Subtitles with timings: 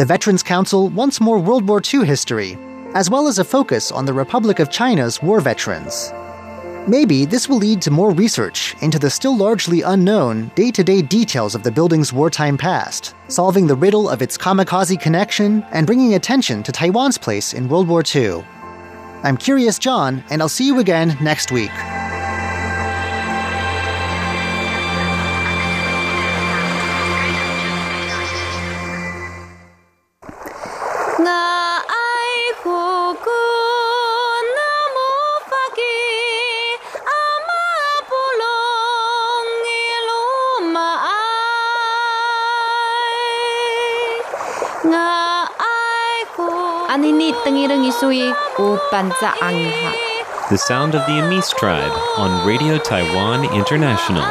[0.00, 2.56] The Veterans Council wants more World War II history,
[2.94, 6.10] as well as a focus on the Republic of China's war veterans.
[6.88, 11.02] Maybe this will lead to more research into the still largely unknown day to day
[11.02, 16.14] details of the building's wartime past, solving the riddle of its kamikaze connection and bringing
[16.14, 18.42] attention to Taiwan's place in World War II.
[19.22, 21.72] I'm Curious John, and I'll see you again next week.
[50.48, 54.24] The sound of the Amis tribe on Radio Taiwan International.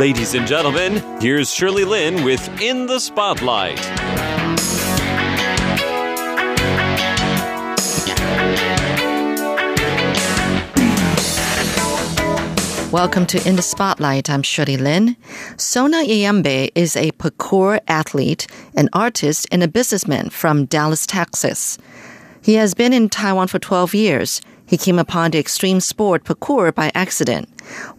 [0.00, 3.78] Ladies and gentlemen, here's Shirley Lin with In the Spotlight.
[12.92, 14.28] Welcome to In the Spotlight.
[14.28, 15.14] I'm Shirley Lin.
[15.60, 21.76] Sona Iyambe is a parkour athlete, an artist, and a businessman from Dallas, Texas.
[22.40, 24.40] He has been in Taiwan for 12 years.
[24.70, 27.48] He came upon the extreme sport parkour by accident.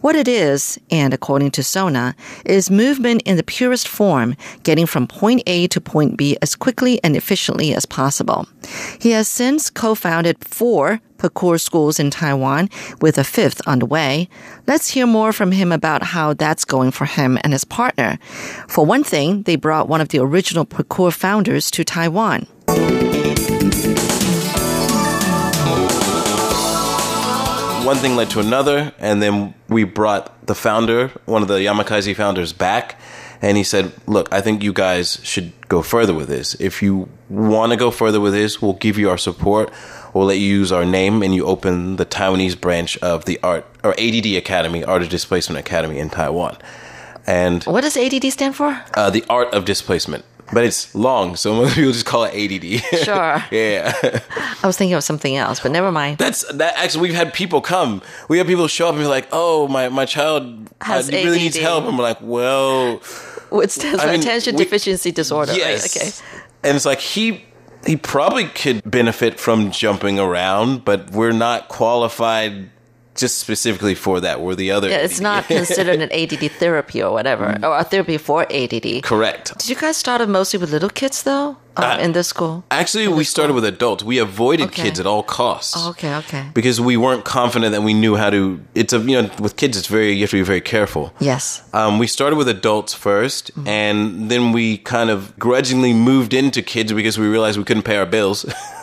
[0.00, 5.06] What it is, and according to Sona, is movement in the purest form, getting from
[5.06, 8.46] point A to point B as quickly and efficiently as possible.
[8.98, 12.70] He has since co-founded four parkour schools in Taiwan,
[13.02, 14.30] with a fifth on the way.
[14.66, 18.18] Let's hear more from him about how that's going for him and his partner.
[18.66, 22.46] For one thing, they brought one of the original parkour founders to Taiwan.
[27.84, 32.14] One thing led to another, and then we brought the founder, one of the Yamakasi
[32.14, 32.98] founders, back.
[33.40, 36.54] And he said, Look, I think you guys should go further with this.
[36.60, 39.72] If you want to go further with this, we'll give you our support
[40.12, 43.66] we'll let you use our name and you open the Taiwanese branch of the art
[43.82, 46.56] or ADD Academy, Art of Displacement Academy in Taiwan.
[47.26, 48.82] And what does ADD stand for?
[48.94, 50.24] Uh, the Art of Displacement.
[50.52, 52.82] But it's long, so most people just call it ADD.
[53.04, 53.42] Sure.
[53.50, 53.92] yeah.
[54.62, 56.18] I was thinking of something else, but never mind.
[56.18, 56.74] That's that.
[56.76, 58.02] Actually, we've had people come.
[58.28, 61.36] We have people show up and be like, "Oh, my my child Has uh, really
[61.38, 61.42] ADD.
[61.42, 63.00] needs help." And we're like, "Well,
[63.52, 66.02] It stands for mean, attention we- deficiency disorder, yes." right?
[66.02, 66.38] Okay.
[66.68, 67.44] And it's like he
[67.86, 72.70] he probably could benefit from jumping around, but we're not qualified
[73.14, 74.40] just specifically for that.
[74.40, 74.88] We're the other.
[74.88, 77.68] Yeah, it's not considered an ADD therapy or whatever, mm.
[77.68, 79.02] or a therapy for ADD.
[79.02, 79.58] correct.
[79.58, 82.64] Did you guys start it mostly with little kids though, Uh, in this school?
[82.70, 84.02] Actually, we started with adults.
[84.04, 84.82] We avoided Okay.
[84.84, 85.74] kids at all costs.
[85.76, 86.44] Oh, okay, okay.
[86.54, 88.60] Because we weren't confident that we knew how to.
[88.74, 91.12] It's a you know with kids, it's very you have to be very careful.
[91.20, 91.62] Yes.
[91.72, 93.68] Um, we started with adults 1st Mm-hmm.
[93.68, 97.96] and then we kind of grudgingly moved into kids because we realized we couldn't pay
[97.96, 98.44] our bills.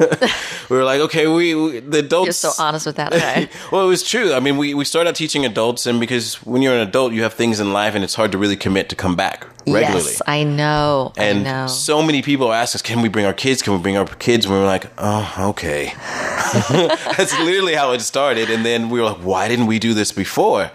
[0.70, 2.28] we were like, okay, we, we the adults.
[2.28, 3.14] You're so honest with that.
[3.14, 3.50] Okay.
[3.72, 4.34] well, it was true.
[4.34, 7.24] I mean, we, we started out teaching adults, and because when you're an adult, you
[7.24, 10.12] have things in life, and it's hard to really commit to come back regularly.
[10.12, 11.14] Yes, I know.
[11.18, 11.68] and I know.
[11.68, 13.62] so many people ask us, "Can we bring our kids?
[13.62, 15.94] Can we bring our kids?" And we were like, "Oh, okay."
[17.18, 18.50] That's literally how it started.
[18.50, 20.72] And then we were like, "Why didn't we do this before?"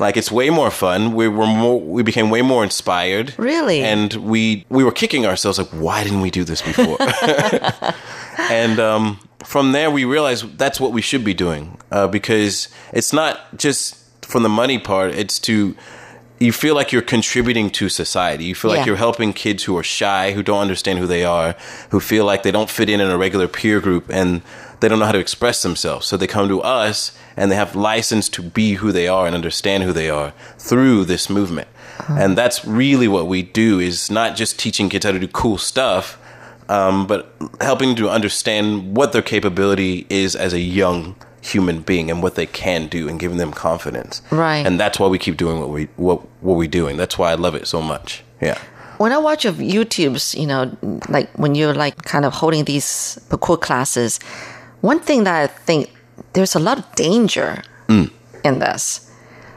[0.00, 1.14] Like it's way more fun.
[1.14, 1.80] We were more.
[1.80, 3.34] We became way more inspired.
[3.36, 3.80] Really?
[3.82, 6.96] And we we were kicking ourselves like, "Why didn't we do this before?"
[8.50, 13.12] and um, from there, we realized that's what we should be doing uh, because it's
[13.12, 15.74] not just from the money part; it's to
[16.40, 18.44] you feel like you're contributing to society.
[18.44, 21.56] You feel like you're helping kids who are shy, who don't understand who they are,
[21.90, 24.42] who feel like they don't fit in in a regular peer group, and
[24.80, 26.06] they don't know how to express themselves.
[26.06, 29.34] So they come to us and they have license to be who they are and
[29.34, 31.68] understand who they are through this movement.
[32.08, 35.58] And that's really what we do is not just teaching kids how to do cool
[35.58, 36.16] stuff,
[36.68, 41.16] um, but helping to understand what their capability is as a young
[41.52, 44.22] human being and what they can do and giving them confidence.
[44.30, 44.66] Right.
[44.66, 46.96] And that's why we keep doing what we what what we're doing.
[46.96, 48.22] That's why I love it so much.
[48.40, 48.58] Yeah.
[48.98, 50.62] when I watch of YouTube's, you know,
[51.08, 54.18] like when you're like kind of holding these parkour classes,
[54.80, 55.90] one thing that I think
[56.32, 58.10] there's a lot of danger Mm.
[58.44, 59.00] in this.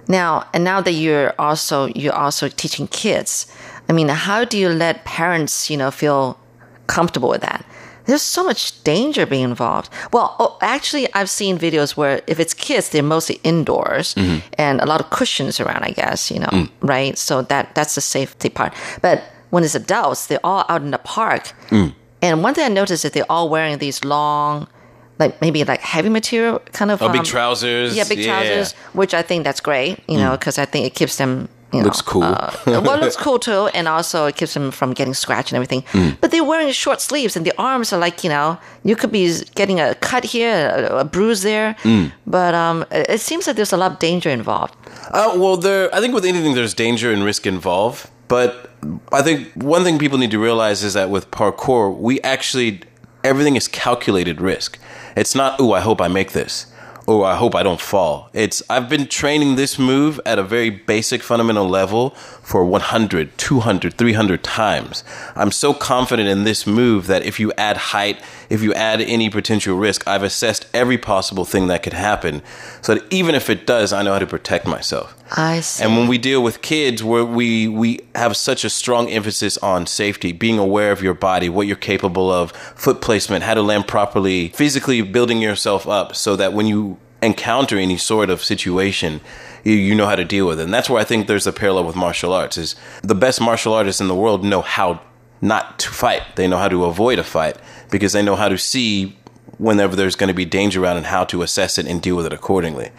[0.08, 3.46] Now, and now that you're also you're also teaching kids,
[3.90, 6.38] I mean, how do you let parents, you know, feel
[6.88, 7.66] comfortable with that?
[8.06, 9.92] There's so much danger being involved.
[10.12, 14.40] Well, oh, actually, I've seen videos where if it's kids, they're mostly indoors mm-hmm.
[14.58, 15.84] and a lot of cushions around.
[15.84, 16.70] I guess you know, mm.
[16.82, 17.18] right?
[17.18, 18.74] So that that's the safety part.
[19.02, 21.54] But when it's adults, they're all out in the park.
[21.70, 21.94] Mm.
[22.22, 24.68] And one thing I noticed is they're all wearing these long,
[25.20, 27.96] like maybe like heavy material kind of Oh, big um, trousers.
[27.96, 30.00] Yeah, big trousers, which I think that's great.
[30.08, 30.40] You know, mm.
[30.40, 31.50] because I think it keeps them.
[31.74, 32.24] You know, Looks cool.
[32.24, 35.56] uh, well, it looks cool too, and also it keeps them from getting scratched and
[35.56, 35.84] everything.
[36.20, 39.34] But they're wearing short sleeves, and the arms are like you know, you could be
[39.56, 41.76] getting a cut here, a, a bruise there.
[42.28, 44.76] But um, it it seems like there's a lot of danger involved.
[45.12, 45.94] Uh, well, there.
[45.96, 48.10] I think with anything, there's danger and risk involved.
[48.28, 48.70] But
[49.12, 52.82] I think one thing people need to realize is that with parkour, we actually
[53.24, 54.80] everything is calculated risk.
[55.16, 56.71] It's not, oh, I hope I make this,
[57.20, 58.30] or I hope I don't fall.
[58.34, 62.16] It's I've been training this move at a very basic fundamental level
[62.52, 65.06] for 100, 200, 300 times.
[65.38, 69.30] I'm so confident in this move that if you add height, if you add any
[69.30, 72.42] potential risk, I've assessed every possible thing that could happen
[72.82, 75.16] so that even if it does, I know how to protect myself.
[75.32, 75.82] I see.
[75.82, 79.88] And when we deal with kids, where we we have such a strong emphasis on
[79.88, 83.88] safety, being aware of your body, what you're capable of, foot placement, how to land
[83.88, 89.22] properly, physically building yourself up, so that when you encounter any sort of situation,
[89.64, 90.64] you, you know how to deal with it.
[90.64, 92.58] And that's where I think there's a parallel with martial arts.
[92.58, 95.02] Is the best martial artists in the world know how
[95.42, 96.24] not to fight.
[96.36, 97.58] They know how to avoid a fight
[97.90, 99.18] because they know how to see
[99.58, 102.26] whenever there's going to be danger around and how to assess it and deal with
[102.26, 102.90] it accordingly.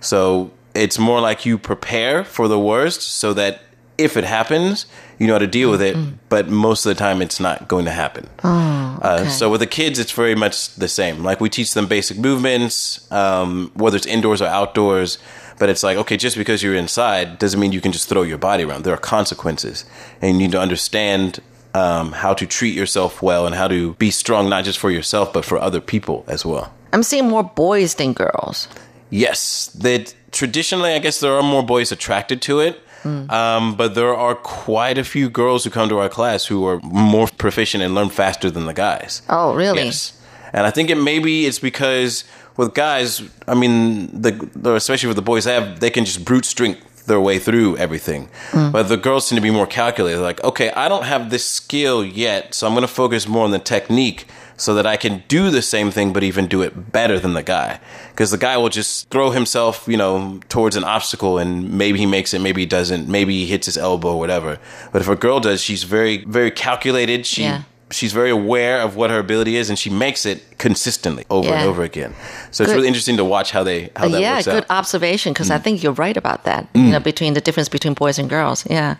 [0.00, 3.62] So it's more like you prepare for the worst so that
[3.98, 4.86] if it happens,
[5.18, 5.94] you know how to deal with it,
[6.30, 8.26] but most of the time it's not going to happen.
[8.42, 11.22] Uh, so with the kids, it's very much the same.
[11.22, 15.18] Like we teach them basic movements, um, whether it's indoors or outdoors.
[15.60, 18.38] But it's like, okay, just because you're inside doesn't mean you can just throw your
[18.38, 18.84] body around.
[18.84, 19.84] There are consequences,
[20.22, 21.40] and you need to understand
[21.74, 25.34] um, how to treat yourself well and how to be strong, not just for yourself,
[25.34, 26.72] but for other people as well.
[26.94, 28.68] I'm seeing more boys than girls.
[29.10, 32.80] Yes, that traditionally, I guess there are more boys attracted to it.
[33.04, 36.80] Um, but there are quite a few girls who come to our class who are
[36.80, 39.22] more proficient and learn faster than the guys.
[39.28, 39.84] Oh, really?
[39.84, 40.12] Yes,
[40.52, 42.24] and I think it maybe it's because
[42.60, 46.24] with guys, I mean, the, the especially with the boys, they have they can just
[46.24, 48.28] brute strength their way through everything.
[48.50, 48.72] Mm.
[48.72, 50.20] But the girls tend to be more calculated.
[50.20, 53.50] Like, okay, I don't have this skill yet, so I'm going to focus more on
[53.50, 54.26] the technique
[54.56, 57.42] so that I can do the same thing, but even do it better than the
[57.42, 57.80] guy.
[58.10, 62.04] Because the guy will just throw himself, you know, towards an obstacle, and maybe he
[62.04, 64.58] makes it, maybe he doesn't, maybe he hits his elbow, or whatever.
[64.92, 67.24] But if a girl does, she's very, very calculated.
[67.24, 67.62] She Yeah.
[67.90, 71.60] She's very aware of what her ability is, and she makes it consistently over Yeah.
[71.60, 72.14] and over again.
[72.50, 74.68] So it's really interesting to watch how they how that yeah, works good out.
[74.68, 74.78] Mm.
[74.78, 76.66] observation because I think you're right about that.
[76.74, 78.64] You know, between the difference between boys and girls.
[78.70, 78.94] Yeah,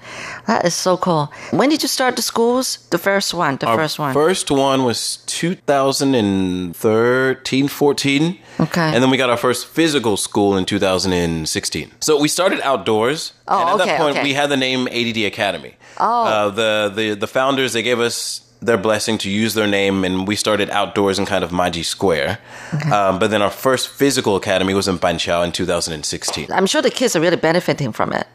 [0.46, 1.30] that is so cool.
[1.50, 2.78] When did you start the schools?
[2.90, 4.12] The first one, the Our first one.
[4.14, 8.38] First one was 2013, 14.
[8.60, 8.80] Okay.
[8.80, 11.90] And then we got our first physical school in 2016.
[12.00, 13.32] So we started outdoors.
[13.48, 14.22] Oh, and at okay, that point, okay.
[14.24, 15.74] we had the name ADD Academy.
[15.98, 16.24] Oh.
[16.24, 20.28] Uh, the, the, the founders, they gave us their blessing to use their name, and
[20.28, 22.38] we started outdoors in kind of Maji Square.
[22.92, 26.52] Um, but then our first physical academy was in Banqiao in 2016.
[26.52, 28.26] I'm sure the kids are really benefiting from it,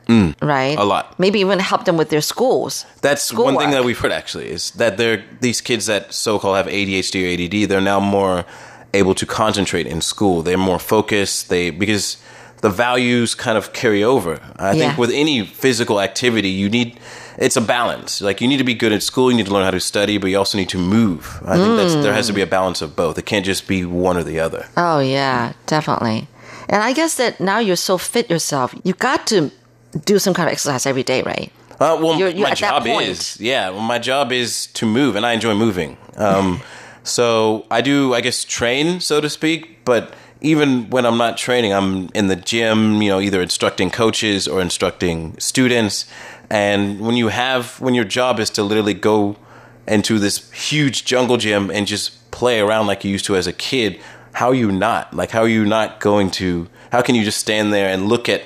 [0.42, 0.76] right?
[0.76, 0.80] Mm.
[0.80, 1.20] a lot.
[1.20, 2.86] Maybe even help them with their schools.
[3.02, 6.68] That's one thing that we've heard actually is that they're these kids that so-called have
[6.68, 7.30] ADHD or
[7.64, 7.70] ADD.
[7.70, 8.46] They're now more
[8.94, 10.42] able to concentrate in school.
[10.42, 11.50] They're more focused.
[11.50, 12.18] They because
[12.62, 14.40] the values kind of carry over.
[14.58, 14.88] I Yeah.
[14.88, 17.00] think with any physical activity, you need
[17.38, 18.22] it's a balance.
[18.22, 19.32] Like you need to be good at school.
[19.32, 21.42] You need to learn how to study, but you also need to move.
[21.46, 23.18] I think that's there has to be a balance of both.
[23.18, 24.68] It can't just be one or the other.
[24.78, 26.28] Oh yeah, definitely.
[26.70, 29.52] And I guess that now you're so fit yourself, you got to
[30.06, 31.52] do some kind of exercise every day, right?
[31.80, 33.70] Uh, well, You're- you're my job is yeah.
[33.70, 35.98] Well, my job is to move, and I enjoy moving.
[36.18, 36.62] Um,
[37.04, 39.84] so I do, I guess, train, so to speak.
[39.86, 43.02] But even when I'm not training, I'm in the gym.
[43.02, 46.06] You know, either instructing coaches or instructing students.
[46.56, 49.36] And when you have, when your job is to literally go
[49.90, 53.52] into this huge jungle gym and just play around like you used to as a
[53.52, 54.00] kid,
[54.32, 55.14] how are you not?
[55.14, 56.70] Like, how are you not going to?
[56.94, 58.44] How can you just stand there and look at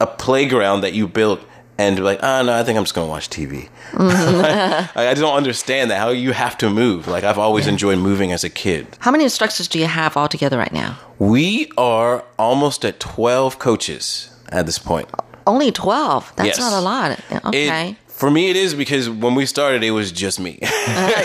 [0.00, 1.40] a playground that you built
[1.76, 3.68] and be like, oh no, I think I'm just gonna watch TV.
[3.90, 4.88] Mm-hmm.
[4.98, 5.98] I, I don't understand that.
[5.98, 7.06] How you have to move.
[7.06, 8.86] Like I've always enjoyed moving as a kid.
[9.00, 10.98] How many instructors do you have altogether right now?
[11.18, 15.10] We are almost at 12 coaches at this point.
[15.18, 16.32] Oh, Only 12.
[16.36, 16.58] That's Yes.
[16.58, 17.10] not a lot.
[17.12, 17.96] It- Okay.
[18.06, 20.58] for me, it is because when we started, it was just me.
[20.62, 20.66] Uh,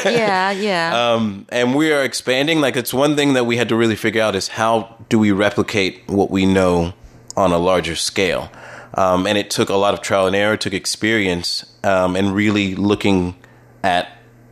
[0.05, 1.13] yeah, yeah.
[1.13, 2.59] um, and we are expanding.
[2.61, 5.31] Like it's one thing that we had to really figure out is how do we
[5.31, 6.93] replicate what we know
[7.35, 8.49] on a larger scale.
[8.95, 12.33] Um, and it took a lot of trial and error, it took experience, um, and
[12.33, 13.35] really looking
[13.83, 14.07] at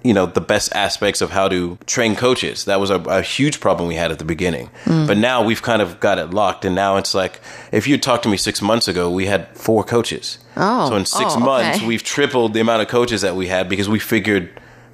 [0.06, 2.66] you know the best aspects of how to train coaches.
[2.66, 4.70] That was a, a huge problem we had at the beginning.
[4.86, 5.08] Mm.
[5.08, 8.24] But now we've kind of got it locked, and now it's like if you talked
[8.24, 10.38] to me six months ago, we had four coaches.
[10.56, 11.88] Oh, so in six oh, months, okay.
[11.88, 14.50] we've tripled the amount of coaches that we had because we figured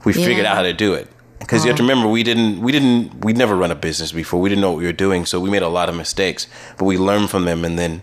[0.06, 0.52] we figured Yeah.
[0.52, 1.08] out how to do it.
[1.40, 1.88] because you have to oh.
[1.88, 4.40] remember we didn't we didn't we never run a business before.
[4.40, 6.86] We didn't know what we were doing, so we made a lot of mistakes, but
[6.86, 8.02] we learned from them, and then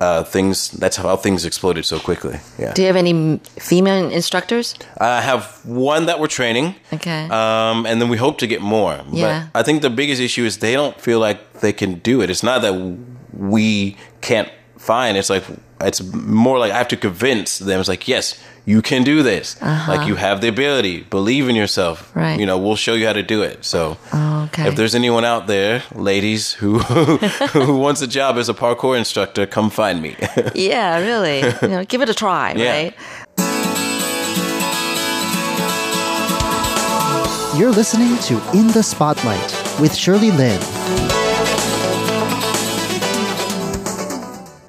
[0.00, 0.70] uh, things.
[0.70, 2.38] That's how things exploded so quickly.
[2.58, 2.72] Yeah.
[2.74, 4.74] Do you have any female instructors?
[4.98, 6.74] I have one that we're training.
[6.92, 7.24] Okay.
[7.24, 9.00] Um, and then we hope to get more.
[9.10, 9.48] Yeah.
[9.52, 12.30] But I think the biggest issue is they don't feel like they can do it.
[12.30, 12.98] It's not that
[13.32, 15.16] we can't find.
[15.16, 15.44] It's like
[15.80, 17.80] it's more like I have to convince them.
[17.80, 19.56] It's like yes, you can do this.
[19.62, 21.02] Like you have the ability.
[21.04, 22.10] Believe in yourself.
[22.10, 22.20] Uh-huh.
[22.20, 22.40] Right.
[22.40, 23.64] You know, we'll show you how to do it.
[23.64, 23.96] So.
[24.12, 24.66] Oh, okay.
[24.68, 26.78] If there's anyone out there, ladies, who
[27.54, 30.16] who wants a job as a parkour instructor, come find me.
[30.54, 31.38] yeah, really.
[31.62, 32.72] You know, give it a try, Yeah.
[32.72, 32.94] right?
[37.56, 40.60] You're listening to In the Spotlight with Shirley Lin.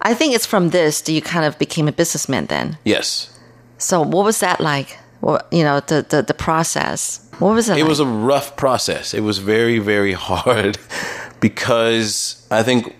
[0.01, 2.77] I think it's from this that you kind of became a businessman then.
[2.85, 3.33] yes.
[3.77, 4.98] So what was that like?
[5.22, 7.22] What you know, the the, the process.
[7.39, 7.89] What was it, It like?
[7.89, 9.13] was a rough process.
[9.13, 10.77] It was very, very hard
[11.39, 12.96] because I think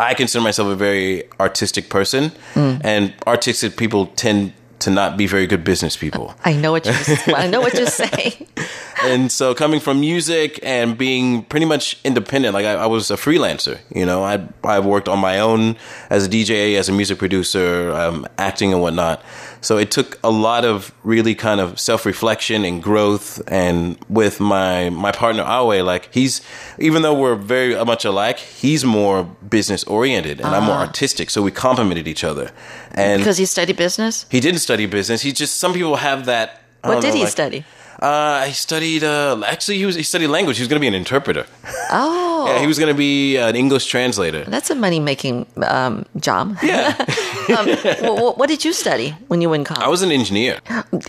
[0.00, 2.80] I consider myself a very artistic person, Mm.
[2.84, 6.34] and artistic people tend to not be very good business people.
[6.44, 8.46] I know what you're I know what you're saying.
[9.02, 13.16] and so coming from music and being pretty much independent, like I, I was a
[13.16, 15.76] freelancer, you know, I I worked on my own
[16.10, 19.20] as a DJ, as a music producer, um, acting and whatnot.
[19.60, 23.40] So it took a lot of really kind of self reflection and growth.
[23.48, 26.40] And with my my partner Awe, like he's
[26.78, 30.86] even though we're very much alike, he's more business oriented and I'm more ah.
[30.86, 31.30] artistic.
[31.30, 32.50] So we complemented each other.
[32.92, 34.26] And Because he studied business?
[34.30, 35.22] he didn't study business.
[35.22, 36.62] He just some people have that.
[36.82, 37.64] What don't did know, he like- study?
[37.98, 39.02] Uh, he studied.
[39.02, 40.56] Uh, actually, he was he studied language.
[40.56, 41.46] He was going to be an interpreter.
[41.90, 42.46] Oh.
[42.46, 44.44] Yeah, he was going to be an English translator.
[44.44, 46.56] That's a money making um, job.
[46.62, 46.94] Yeah,
[47.58, 47.66] um,
[48.16, 49.84] what, what did you study when you were in college?
[49.84, 50.60] I was an engineer.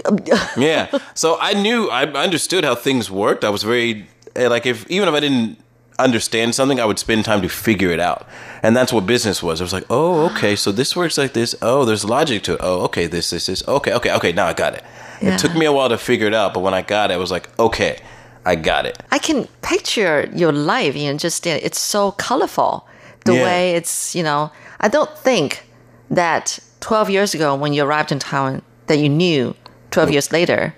[0.58, 3.44] yeah, so I knew I understood how things worked.
[3.44, 5.58] I was very eh, like if even if I didn't
[6.04, 8.28] understand something, I would spend time to figure it out.
[8.64, 9.62] And that's what business was.
[9.62, 11.56] I was like, oh, okay, so this works like this.
[11.62, 12.60] Oh, there's logic to it.
[12.62, 13.68] Oh, okay, this, this, this.
[13.68, 14.32] Okay, okay, okay.
[14.32, 14.84] Now I got it.
[15.22, 15.36] Yeah.
[15.36, 17.18] It took me a while to figure it out, but when I got it, I
[17.18, 18.00] was like, okay,
[18.46, 18.98] I got it.
[19.12, 22.88] I can picture your life, you know, just it's so colorful.
[23.26, 23.44] The Yeah.
[23.44, 25.66] way it's, you know, I don't think
[26.10, 29.56] that 12 years ago when you arrived in Taiwan that you knew
[29.92, 30.14] 12 mm.
[30.14, 30.74] years later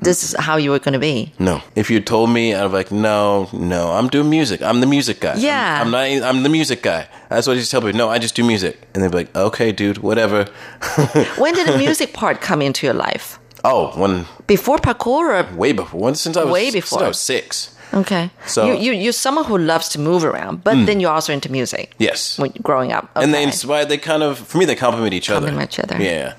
[0.00, 1.32] this is how you were going to be.
[1.38, 1.62] No.
[1.76, 4.62] If you told me, I'd be like, no, no, I'm doing music.
[4.62, 5.30] I'm the music guy.
[5.30, 5.80] I'm- Yeah.
[5.80, 6.04] I'm, not.
[6.04, 7.08] I'm the music guy.
[7.28, 7.96] That's what to tell people.
[7.96, 10.44] No, I just do music, and they'd be like, okay, dude, whatever.
[11.38, 13.38] When did the music part come into your life?
[13.64, 17.04] oh, when Before parkour or way before, when, since I was Way Since before.
[17.04, 17.76] I was six.
[17.92, 18.30] Okay.
[18.46, 20.84] So- you, you, you're someone who loves to move around, but hmm.
[20.84, 21.94] then you're also into music.
[21.98, 22.38] Yes.
[22.38, 23.10] When growing up.
[23.16, 23.24] Okay.
[23.24, 23.88] And they inspired.
[23.88, 25.46] They kind of, for me, they complement each other.
[25.46, 26.02] Complement each other.
[26.02, 26.34] Yeah.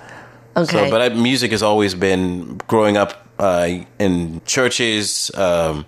[0.56, 0.86] okay.
[0.86, 5.32] So, but I, music has always been growing up uh, in churches.
[5.36, 5.86] Um,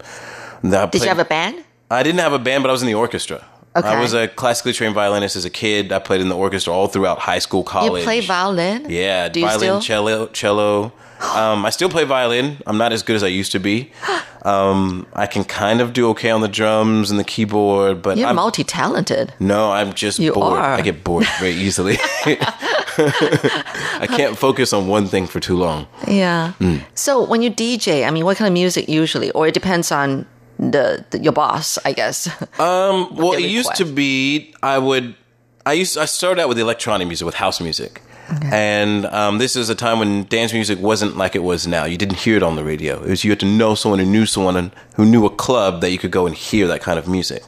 [0.62, 1.64] did you have a band?
[1.92, 3.46] I didn't have a band, but I was in the orchestra.
[3.76, 3.88] Okay.
[3.88, 5.92] I was a classically trained violinist as a kid.
[5.92, 8.02] I played in the orchestra all throughout high school, college.
[8.02, 8.86] You play violin?
[8.90, 10.94] Yeah, Do you violin, cello, cello.
[11.36, 12.58] Um, I still play violin.
[12.68, 13.92] I'm not as good as I used to be.
[14.44, 18.28] Um, I can kind of do okay on the drums and the keyboard, but You're
[18.28, 19.34] I'm, multi talented.
[19.40, 20.60] no, I'm just You bored.
[20.60, 20.74] are.
[20.74, 21.96] I get bored very easily.
[24.00, 25.88] I can't focus on one thing for too long.
[26.08, 26.54] Yeah.
[26.54, 26.78] Hmm.
[26.96, 30.26] So when you DJ, I mean, what kind of music usually, or it depends on
[30.58, 32.30] the, the your boss, I guess.
[32.60, 35.16] Um, well, it used to be I would
[35.66, 38.02] I used I started out with electronic music with house music.
[38.52, 41.86] And um, this is a time when dance music wasn't like it was now.
[41.86, 43.02] You didn't hear it on the radio.
[43.04, 45.82] It was you had to know someone who knew someone and who knew a club
[45.82, 47.44] that you could go and hear that kind of music.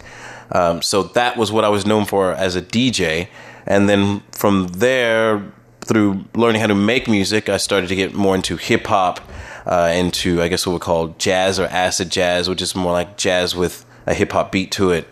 [0.51, 3.29] Um, so that was what I was known for as a DJ.
[3.65, 5.43] And then from there,
[5.81, 9.19] through learning how to make music, I started to get more into hip hop,
[9.65, 13.17] uh, into I guess what we call jazz or acid jazz, which is more like
[13.17, 15.07] jazz with a hip hop beat to it.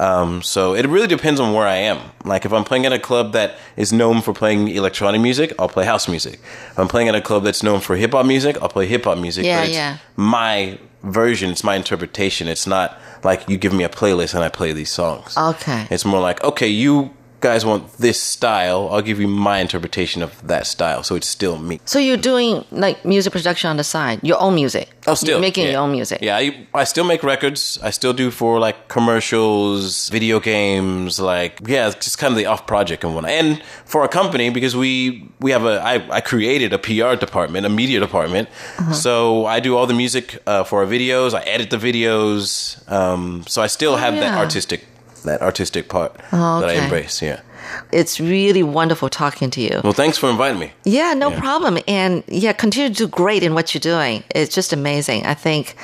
[0.00, 2.00] Um, so it really depends on where I am.
[2.24, 5.68] Like if I'm playing at a club that is known for playing electronic music, I'll
[5.68, 6.40] play house music.
[6.70, 9.04] If I'm playing at a club that's known for hip hop music, I'll play hip
[9.04, 9.44] hop music.
[9.44, 9.98] Yeah, yeah.
[10.16, 12.48] My version, it's my interpretation.
[12.48, 15.36] It's not like you give me a playlist and I play these songs.
[15.36, 15.86] Okay.
[15.90, 20.32] It's more like, okay, you guys want this style, I'll give you my interpretation of
[20.46, 21.02] that style.
[21.02, 21.80] So it's still me.
[21.84, 24.88] so you're doing like music production on the side, your own music.
[25.06, 25.72] Oh, still You're making yeah.
[25.72, 26.18] your own music.
[26.22, 27.76] Yeah, I, I still make records.
[27.82, 32.46] I still do for like commercials, video games, like yeah, it's just kind of the
[32.46, 33.32] off project and whatnot.
[33.32, 37.66] And for a company because we we have a I, I created a PR department,
[37.66, 38.48] a media department.
[38.78, 38.92] Uh-huh.
[38.92, 41.34] So I do all the music uh, for our videos.
[41.34, 42.78] I edit the videos.
[42.90, 44.38] Um, so I still have that Oh, yeah.
[44.38, 44.84] artistic
[45.24, 47.22] that artistic part Oh, that I embrace.
[47.22, 47.40] Yeah.
[47.92, 49.80] It's really wonderful talking to you.
[49.84, 50.72] Well, thanks for inviting me.
[50.84, 51.78] Yeah, no problem.
[51.86, 54.24] And yeah, continue to do great in what you're doing.
[54.34, 55.26] It's just amazing.
[55.26, 55.76] I think,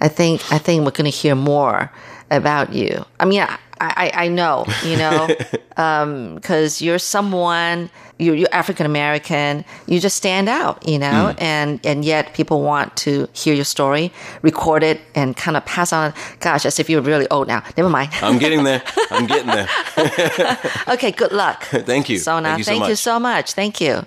[0.00, 1.92] I think I think we're going to hear more
[2.30, 3.04] about you.
[3.20, 5.26] I mean, I, I, I know, you know,
[5.68, 11.42] because um, you're someone, you're, you're African American, you just stand out, you know, mm.
[11.42, 15.92] and, and yet people want to hear your story, record it, and kind of pass
[15.92, 16.14] on.
[16.40, 17.62] Gosh, as if you're really old now.
[17.76, 18.10] Never mind.
[18.22, 18.82] I'm getting there.
[19.10, 19.68] I'm getting there.
[20.88, 21.62] okay, good luck.
[21.64, 22.18] thank you.
[22.18, 23.52] So now, thank you so, thank you so much.
[23.52, 24.06] Thank you.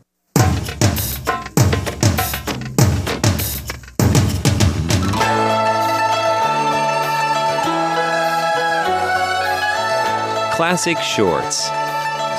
[10.61, 11.71] Classic Shorts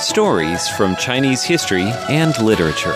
[0.01, 2.95] Stories from Chinese history and literature.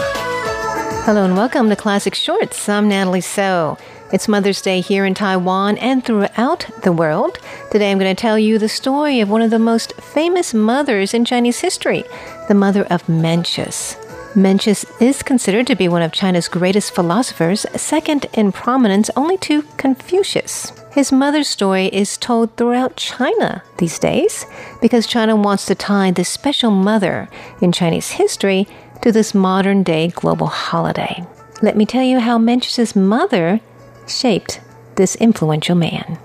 [1.03, 2.69] Hello and welcome to Classic Shorts.
[2.69, 3.77] I'm Natalie So.
[4.13, 7.41] It's Mother's Day here in Taiwan and throughout the world.
[7.73, 11.13] Today I'm going to tell you the story of one of the most famous mothers
[11.13, 12.05] in Chinese history,
[12.47, 13.97] the mother of Mencius.
[14.37, 19.63] Mencius is considered to be one of China's greatest philosophers, second in prominence only to
[19.77, 20.73] Confucius.
[20.97, 24.47] His mother's story is told throughout China these days
[24.81, 27.29] because China wants to tie this special mother
[27.61, 28.67] in Chinese history
[29.03, 31.23] to this modern day global holiday.
[31.61, 33.61] Let me tell you how Mencius's mother
[34.09, 34.63] shaped
[34.95, 36.19] this influential man.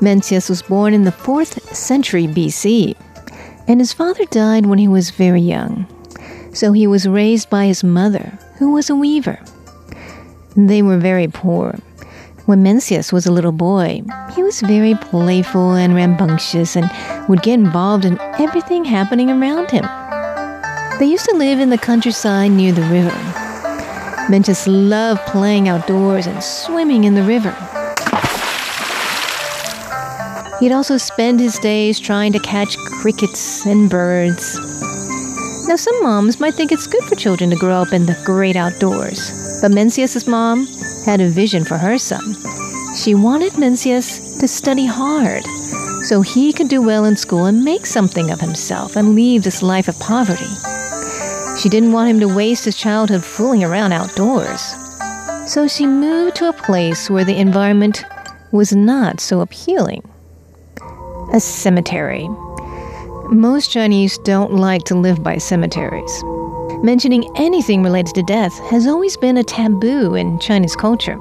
[0.00, 2.96] Mencius was born in the 4th century BC,
[3.68, 5.86] and his father died when he was very young.
[6.52, 9.38] So he was raised by his mother, who was a weaver.
[10.56, 11.78] They were very poor,
[12.46, 14.02] when Mencius was a little boy,
[14.34, 16.90] he was very playful and rambunctious and
[17.28, 19.84] would get involved in everything happening around him.
[20.98, 23.16] They used to live in the countryside near the river.
[24.28, 27.54] Mencius loved playing outdoors and swimming in the river.
[30.60, 34.58] He'd also spend his days trying to catch crickets and birds.
[35.66, 38.54] Now, some moms might think it's good for children to grow up in the great
[38.54, 40.66] outdoors, but Mencius's mom
[41.04, 42.34] had a vision for her son.
[42.96, 45.44] She wanted Mencius to study hard
[46.04, 49.62] so he could do well in school and make something of himself and leave this
[49.62, 50.44] life of poverty.
[51.58, 54.60] She didn't want him to waste his childhood fooling around outdoors.
[55.46, 58.04] So she moved to a place where the environment
[58.52, 60.02] was not so appealing
[61.32, 62.28] a cemetery.
[63.30, 66.22] Most Chinese don't like to live by cemeteries.
[66.84, 71.16] Mentioning anything related to death has always been a taboo in Chinese culture.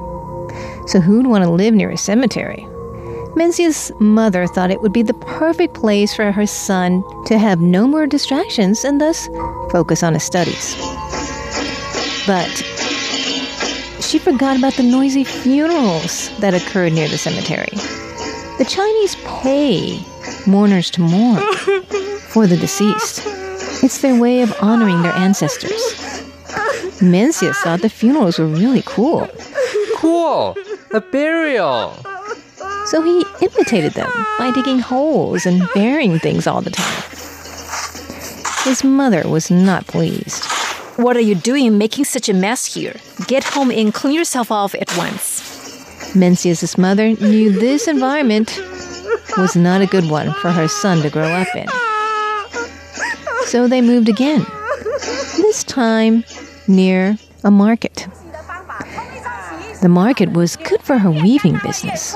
[0.88, 2.68] So who'd want to live near a cemetery?
[3.38, 7.88] Mencius' mother thought it would be the perfect place for her son to have no
[7.88, 9.30] more distractions and thus
[9.72, 10.76] focus on his studies.
[12.28, 12.52] But
[14.02, 17.72] she forgot about the noisy funerals that occurred near the cemetery.
[18.58, 20.06] The Chinese pay
[20.46, 21.42] mourners to mourn
[22.20, 23.43] for the deceased.
[23.84, 25.82] It's their way of honoring their ancestors.
[27.02, 29.28] Mencius thought the funerals were really cool.
[29.98, 30.56] Cool!
[30.94, 31.94] A burial!
[32.86, 37.04] So he imitated them by digging holes and burying things all the time.
[38.64, 40.46] His mother was not pleased.
[40.96, 42.96] What are you doing making such a mess here?
[43.28, 45.42] Get home and clean yourself off at once.
[46.16, 48.62] Mencius's mother knew this environment
[49.38, 51.68] was not a good one for her son to grow up in.
[53.54, 54.44] So they moved again,
[55.38, 56.24] this time
[56.68, 58.08] near a market.
[59.84, 62.16] The market was good for her weaving business.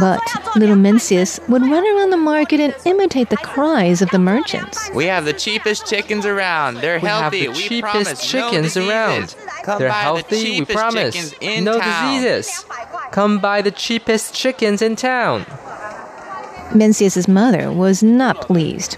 [0.00, 0.20] But
[0.56, 4.90] little Mencius would run around the market and imitate the cries of the merchants.
[4.92, 6.78] We have the cheapest chickens around.
[6.78, 7.44] They're we healthy.
[7.44, 9.36] Have the we cheapest chickens no around.
[9.62, 10.42] Come They're healthy.
[10.42, 11.32] The we promise.
[11.40, 12.12] no town.
[12.12, 12.64] diseases.
[13.12, 15.44] Come buy the cheapest chickens in town.
[16.74, 18.96] Mencius's mother was not pleased.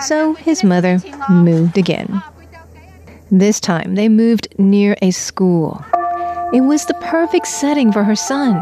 [0.00, 2.22] So his mother moved again.
[3.30, 5.84] This time they moved near a school.
[6.52, 8.56] It was the perfect setting for her son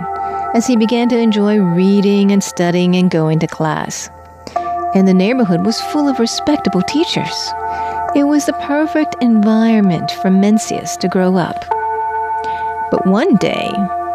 [0.54, 4.08] as he began to enjoy reading and studying and going to class.
[4.94, 7.52] And the neighborhood was full of respectable teachers.
[8.14, 11.64] It was the perfect environment for Mencius to grow up.
[12.90, 13.70] But one day,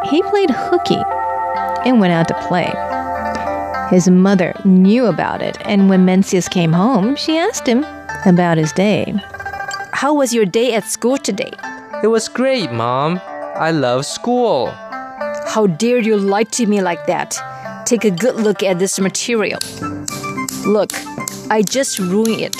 [0.09, 1.01] he played hooky
[1.85, 2.71] and went out to play.
[3.91, 7.85] His mother knew about it, and when Mencius came home, she asked him
[8.25, 9.13] about his day.
[9.91, 11.51] How was your day at school today?
[12.01, 13.19] It was great, Mom.
[13.55, 14.67] I love school.
[15.45, 17.37] How dare you lie to me like that?
[17.85, 19.59] Take a good look at this material.
[20.65, 20.91] Look,
[21.49, 22.55] I just ruined it.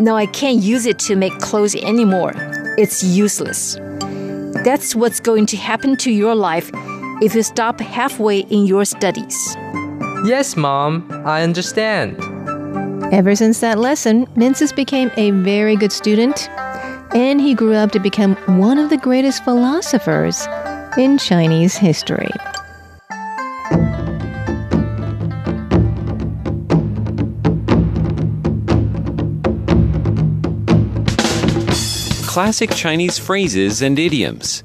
[0.00, 2.32] Now I can't use it to make clothes anymore.
[2.76, 3.76] It's useless.
[4.64, 6.68] That's what's going to happen to your life
[7.22, 9.56] if you stop halfway in your studies.
[10.24, 12.16] Yes, Mom, I understand.
[13.12, 16.48] Ever since that lesson, Mencius became a very good student,
[17.14, 20.46] and he grew up to become one of the greatest philosophers
[20.96, 22.30] in Chinese history.
[32.26, 34.64] Classic Chinese phrases and idioms.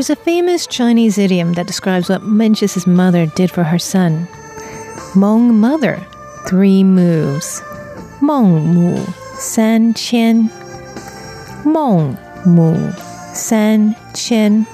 [0.00, 4.26] There's a famous Chinese idiom that describes what Mencius's mother did for her son.
[5.14, 6.02] Meng mother,
[6.48, 7.60] three moves.
[8.22, 10.48] Meng mu, san qian.
[11.66, 12.92] Meng mu,
[13.34, 14.64] san qian.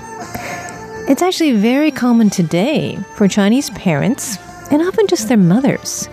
[1.10, 4.38] It's actually very common today for Chinese parents,
[4.70, 6.08] and often just their mothers,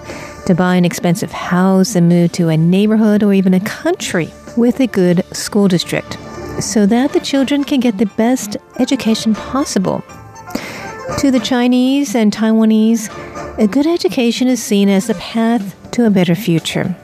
[0.47, 4.79] to buy an expensive house and move to a neighborhood or even a country with
[4.79, 6.17] a good school district
[6.59, 10.03] so that the children can get the best education possible.
[11.19, 13.09] To the Chinese and Taiwanese,
[13.59, 16.95] a good education is seen as the path to a better future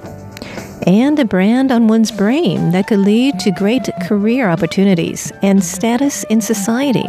[0.88, 6.24] and a brand on one's brain that could lead to great career opportunities and status
[6.26, 7.06] in society.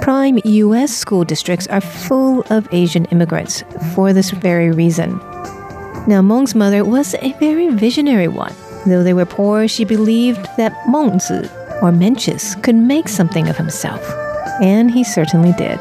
[0.00, 0.96] Prime U.S.
[0.96, 5.18] school districts are full of Asian immigrants for this very reason.
[6.06, 8.54] Now, Meng's mother was a very visionary one.
[8.88, 11.44] Though they were poor, she believed that Mengzi,
[11.82, 14.02] or Mencius, could make something of himself.
[14.62, 15.78] And he certainly did.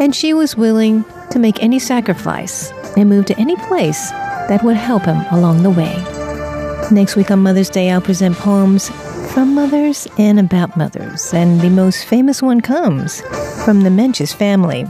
[0.00, 4.76] And she was willing to make any sacrifice and move to any place that would
[4.76, 5.94] help him along the way.
[6.90, 8.90] Next week on Mother's Day, I'll present poems
[9.32, 13.20] from mothers and about mothers, and the most famous one comes
[13.64, 14.84] from the Mencius family.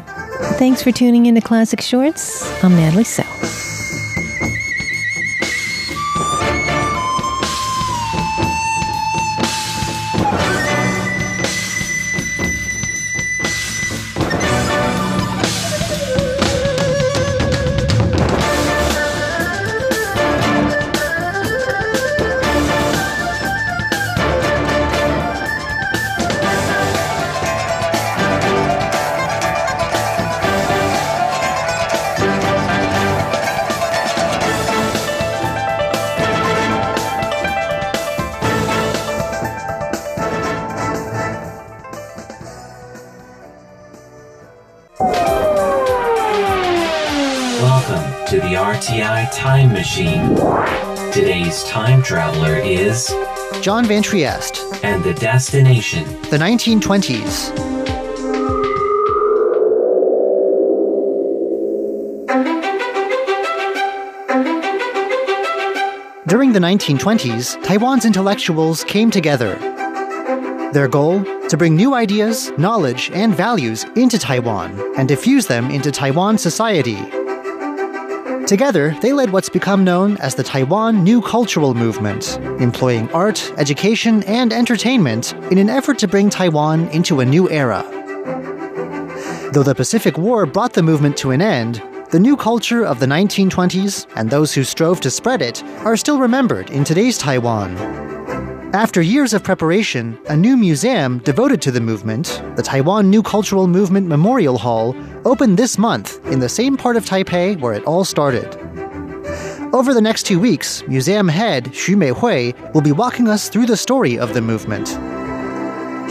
[0.59, 2.45] Thanks for tuning in to Classic Shorts.
[2.63, 3.23] I'm Natalie So.
[51.47, 53.15] Today's time traveler is
[53.63, 57.55] John Van Trieste, and the destination the 1920s.
[66.27, 69.55] During the 1920s, Taiwan's intellectuals came together.
[70.73, 71.23] Their goal?
[71.49, 76.99] To bring new ideas, knowledge, and values into Taiwan and diffuse them into Taiwan society.
[78.47, 84.23] Together, they led what's become known as the Taiwan New Cultural Movement, employing art, education,
[84.23, 87.83] and entertainment in an effort to bring Taiwan into a new era.
[89.53, 91.83] Though the Pacific War brought the movement to an end,
[92.13, 96.21] the new culture of the 1920s and those who strove to spread it are still
[96.21, 98.16] remembered in today's Taiwan.
[98.73, 103.69] After years of preparation, a new museum devoted to the movement, the Taiwan New Cultural
[103.69, 108.05] Movement Memorial Hall, opened this month in the same part of Taipei where it all
[108.05, 108.57] started.
[109.73, 113.77] Over the next two weeks, museum head Xu Meihui will be walking us through the
[113.77, 114.89] story of the movement.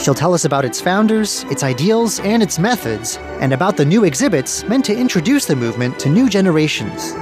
[0.02, 4.06] She'll tell us about its founders, its ideals, and its methods, and about the new
[4.06, 7.13] exhibits meant to introduce the movement to new generations.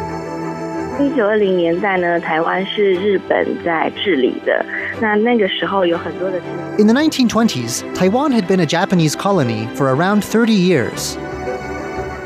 [1.00, 4.64] 一九二零年代呢，台湾是日本在治理的。
[5.00, 6.40] 那那个时候有很多的。
[6.78, 11.16] In the 1920s, Taiwan had been a Japanese colony for around 30 years.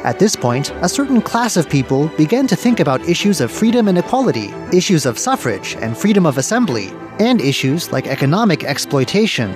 [0.05, 3.89] At this point, a certain class of people began to think about issues of freedom
[3.89, 6.91] and equality, issues of suffrage and freedom of assembly,
[7.21, 9.55] and issues like economic exploitation.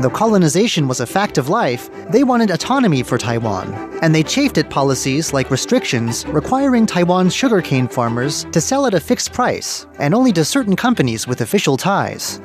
[0.00, 4.58] Though colonization was a fact of life, they wanted autonomy for Taiwan, and they chafed
[4.58, 10.14] at policies like restrictions requiring Taiwan's sugarcane farmers to sell at a fixed price and
[10.14, 12.40] only to certain companies with official ties.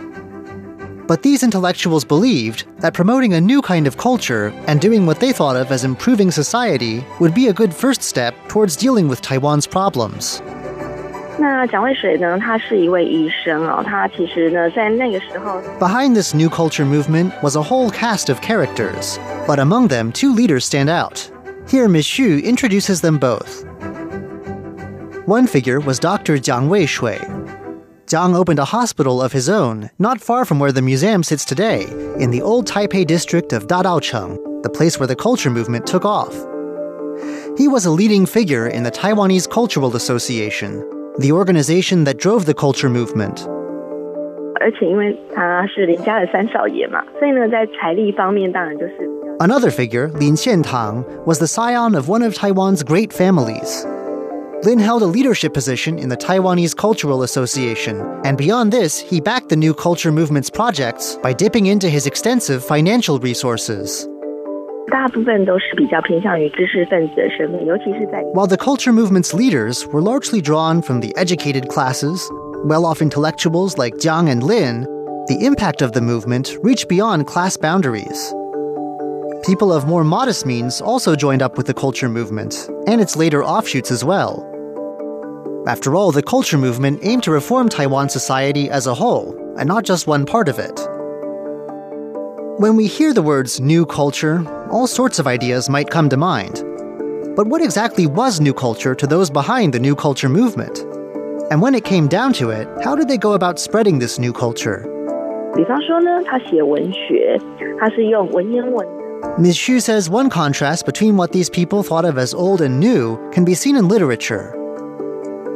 [1.08, 5.32] But these intellectuals believed that promoting a new kind of culture and doing what they
[5.32, 9.66] thought of as improving society would be a good first step towards dealing with Taiwan's
[9.66, 10.42] problems.
[11.39, 12.39] 那蒋渭水呢？
[12.39, 20.33] 他是一位医生哦，他其实呢，在那个时候 Behind this new culture movement was a whole cast of characters, but among them, two
[20.35, 21.31] leaders stand out.
[21.67, 22.05] Here, Ms.
[22.07, 23.65] Xu introduces them both.
[25.27, 26.37] One figure was Dr.
[26.37, 27.19] Jiang Weishui.
[28.07, 31.87] Jiang opened a hospital of his own, not far from where the museum sits today,
[32.19, 36.35] in the old Taipei district of Dadaocheng, the place where the culture movement took off.
[37.57, 40.83] He was a leading figure in the Taiwanese Cultural Association,
[41.19, 43.47] the organization that drove the culture movement.
[44.61, 48.95] 而且因为他是林家的三少爷嘛，所以呢，在财力方面当然就是
[49.39, 53.85] Another figure, Lin Xiantang, was the scion of one of Taiwan's great families.
[54.63, 59.49] Lin held a leadership position in the Taiwanese Cultural Association, and beyond this, he backed
[59.49, 64.07] the new culture movement's projects by dipping into his extensive financial resources.
[64.91, 72.21] 大部分都是比较偏向于知识分子的身份，尤其是在 While the culture movement's leaders were largely drawn from the educated classes,
[72.67, 74.87] well off intellectuals like Jiang and Lin,
[75.29, 78.35] the impact of the movement reached beyond class boundaries.
[79.47, 83.43] People of more modest means also joined up with the culture movement, and its later
[83.43, 84.45] offshoots as well.
[85.67, 89.85] After all, the culture movement aimed to reform Taiwan society as a whole, and not
[89.85, 90.79] just one part of it.
[92.59, 96.64] When we hear the words new culture, all sorts of ideas might come to mind.
[97.36, 100.80] But what exactly was New Culture to those behind the New Culture movement?
[101.52, 104.34] And when it came down to it, how did they go about spreading this new
[104.34, 104.86] culture?
[109.40, 109.58] Ms.
[109.58, 113.46] Xu says one contrast between what these people thought of as old and new can
[113.46, 114.54] be seen in literature.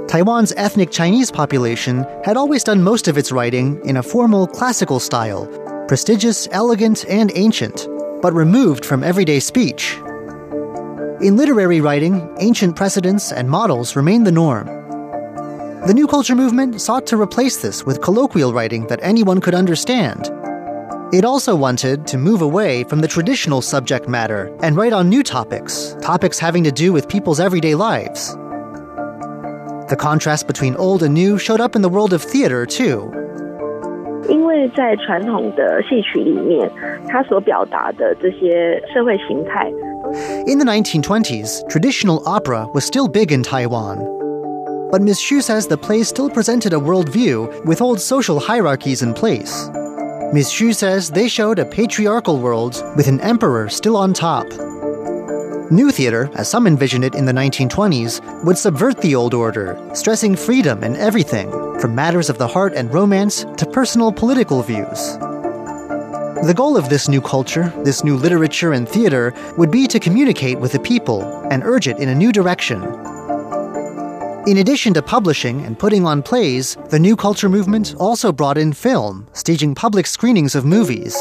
[0.08, 5.00] Taiwan's ethnic Chinese population had always done most of its writing in a formal classical
[5.00, 5.46] style,
[5.88, 7.88] prestigious, elegant, and ancient
[8.22, 9.98] but removed from everyday speech.
[11.22, 14.66] In literary writing, ancient precedents and models remained the norm.
[15.86, 20.30] The New Culture movement sought to replace this with colloquial writing that anyone could understand.
[21.14, 25.24] It also wanted to move away from the traditional subject matter and write on new
[25.24, 28.34] topics, topics having to do with people's everyday lives.
[29.90, 33.12] The contrast between old and new showed up in the world of theater, too.
[34.29, 36.71] 因为在传统的戏曲里面，
[37.09, 39.71] 它所表达的这些社会形态，
[40.47, 43.99] In the 1920s, traditional opera was still big in Taiwan.
[44.91, 45.19] But Ms.
[45.19, 49.69] Xu says the plays still presented a worldview with old social hierarchies in place.
[50.33, 50.49] Ms.
[50.49, 54.47] Xu says they showed a patriarchal world with an emperor still on top.
[55.72, 60.36] New theater, as some envisioned it in the 1920s, would subvert the old order, stressing
[60.36, 65.18] freedom in everything, from matters of the heart and romance to personal political views.
[66.46, 70.60] The goal of this new culture, this new literature and theater, would be to communicate
[70.60, 72.84] with the people and urge it in a new direction.
[74.48, 78.74] In addition to publishing and putting on plays, the new culture movement also brought in
[78.74, 81.16] film, staging public screenings of movies.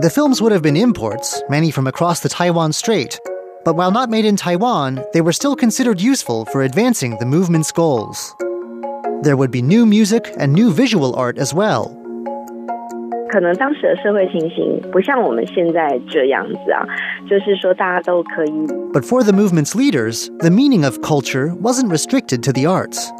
[0.00, 3.18] The films would have been imports, many from across the Taiwan Strait,
[3.64, 7.72] but while not made in Taiwan, they were still considered useful for advancing the movement's
[7.72, 8.34] goals.
[9.22, 11.96] There would be new music and new visual art as well.
[13.28, 16.86] 可能当时的社会情形不像我们现在这样子啊，
[17.28, 18.50] 就是说大家都可以
[18.92, 23.10] But for the movement's leaders, the meaning of culture wasn't restricted to the arts.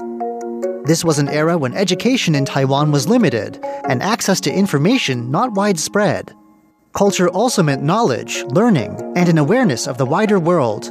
[0.86, 5.54] This was an era when education in Taiwan was limited and access to information not
[5.54, 6.32] widespread.
[6.92, 10.88] Culture also meant knowledge, learning, and an awareness of the wider world.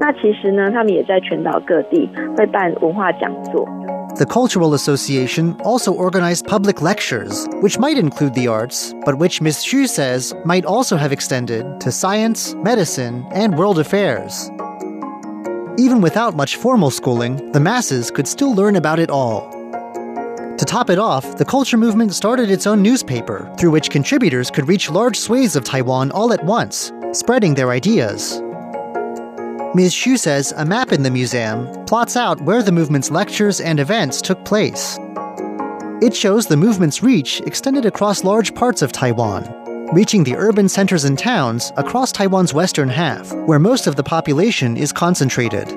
[0.00, 3.66] 那其实呢，他们也在全岛各地会办文化讲座。
[4.14, 9.58] The Cultural Association also organized public lectures, which might include the arts, but which Ms.
[9.64, 14.50] Xu says might also have extended to science, medicine, and world affairs.
[15.76, 19.50] Even without much formal schooling, the masses could still learn about it all.
[20.59, 24.67] To top it off, the culture movement started its own newspaper, through which contributors could
[24.67, 28.39] reach large swathes of Taiwan all at once, spreading their ideas.
[29.73, 29.93] Ms.
[29.93, 34.21] Xu says a map in the museum plots out where the movement's lectures and events
[34.21, 34.99] took place.
[36.03, 39.51] It shows the movement's reach extended across large parts of Taiwan,
[39.91, 44.77] reaching the urban centers and towns across Taiwan's western half, where most of the population
[44.77, 45.67] is concentrated.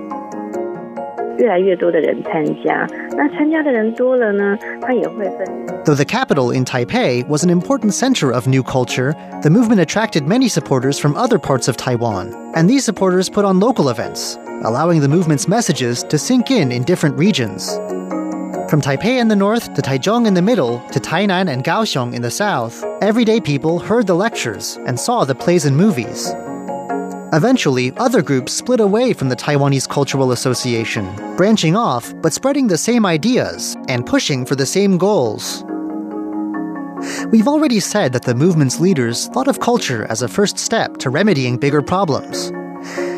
[1.37, 2.87] 越来越多的人参加。
[3.17, 5.45] 那参加的人多了呢，它也会分。
[5.85, 10.47] Though the capital in Taipei was an important center of new culture, the movement attracted many
[10.47, 15.07] supporters from other parts of Taiwan, and these supporters put on local events, allowing the
[15.07, 17.79] movement's messages to sink in in different regions.
[18.69, 22.21] From Taipei in the north to Taichung in the middle to Tainan and Kaohsiung in
[22.21, 26.33] the south, everyday people heard the lectures and saw the plays and movies.
[27.33, 32.77] Eventually, other groups split away from the Taiwanese Cultural Association, branching off but spreading the
[32.77, 35.63] same ideas and pushing for the same goals.
[37.31, 41.09] We've already said that the movement's leaders thought of culture as a first step to
[41.09, 42.51] remedying bigger problems.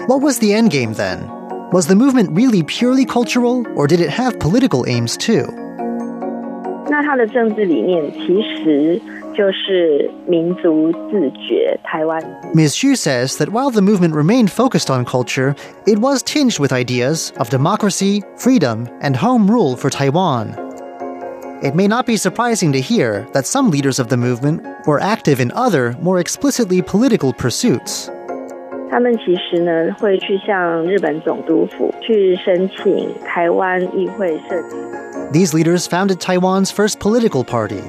[0.08, 1.28] What was the endgame then?
[1.72, 5.48] Was the movement really purely cultural, or did it have political aims too?
[6.90, 9.02] 那它的政治理念其实
[9.38, 11.80] 就是民族自觉。
[11.84, 12.22] 台湾
[12.54, 12.76] Ms.
[12.76, 17.32] Xu says that while the movement remained focused on culture, it was tinged with ideas
[17.38, 20.54] of democracy, freedom, and home rule for Taiwan.
[21.64, 25.40] It may not be surprising to hear that some leaders of the movement were active
[25.40, 28.10] in other, more explicitly political pursuits.
[28.94, 34.76] 他们其实呢会去向日本总督府去申请台湾议会设计。
[35.32, 37.82] These leaders founded Taiwan's first political party.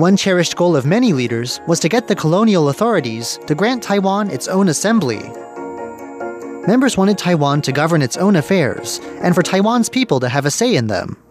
[0.00, 4.30] one cherished goal of many leaders was to get the colonial authorities to grant Taiwan
[4.30, 5.20] its own assembly.
[6.66, 10.50] Members wanted Taiwan to govern its own affairs and for Taiwan's people to have a
[10.50, 11.22] say in them.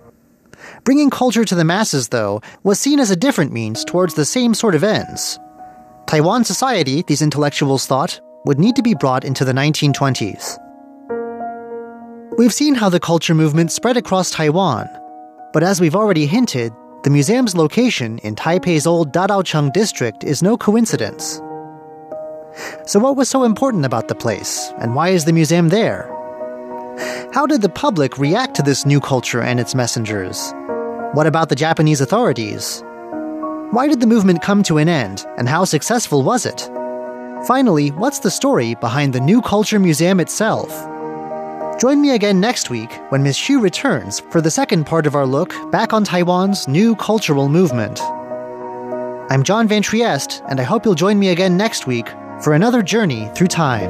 [0.84, 4.54] Bringing culture to the masses, though, was seen as a different means towards the same
[4.54, 5.40] sort of ends.
[6.06, 10.60] Taiwan society, these intellectuals thought, would need to be brought into the 1920s.
[12.38, 14.88] We've seen how the culture movement spread across Taiwan,
[15.54, 16.72] but as we've already hinted,
[17.04, 21.42] the museum's location in Taipei's old Dadaocheng district is no coincidence.
[22.86, 26.10] So, what was so important about the place, and why is the museum there?
[27.34, 30.54] How did the public react to this new culture and its messengers?
[31.14, 32.84] What about the Japanese authorities?
[33.72, 36.70] Why did the movement come to an end, and how successful was it?
[37.48, 40.70] Finally, what's the story behind the New Culture Museum itself?
[41.80, 43.38] Join me again next week when Ms.
[43.38, 48.02] Xu returns for the second part of our look back on Taiwan's new cultural movement.
[49.32, 52.10] I'm John Van Trieste, and I hope you'll join me again next week
[52.42, 53.89] for another journey through time.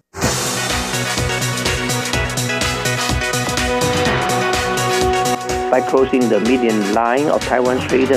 [5.71, 8.09] By crossing the median line of Taiwan Strait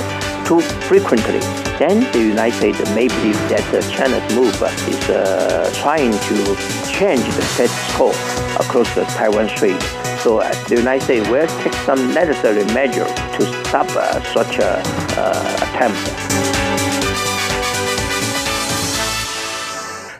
[0.45, 0.59] too
[0.91, 1.39] frequently.
[1.79, 4.53] Then the United States may believe that China's move
[4.89, 6.35] is uh, trying to
[6.91, 8.09] change the status quo
[8.59, 9.81] across the Taiwan Strait.
[10.19, 14.81] So uh, the United States will take some necessary measures to stop uh, such uh,
[15.65, 16.03] attempt.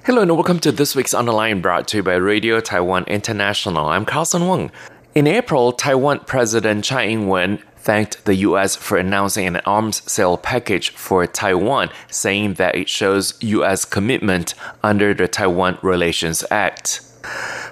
[0.05, 3.87] Hello and welcome to this week's Online brought to you by Radio Taiwan International.
[3.87, 4.71] I'm Carlson Wong.
[5.15, 8.75] In April, Taiwan President Tsai Ing-wen thanked the U.S.
[8.75, 13.85] for announcing an arms sale package for Taiwan, saying that it shows U.S.
[13.85, 16.99] commitment under the Taiwan Relations Act.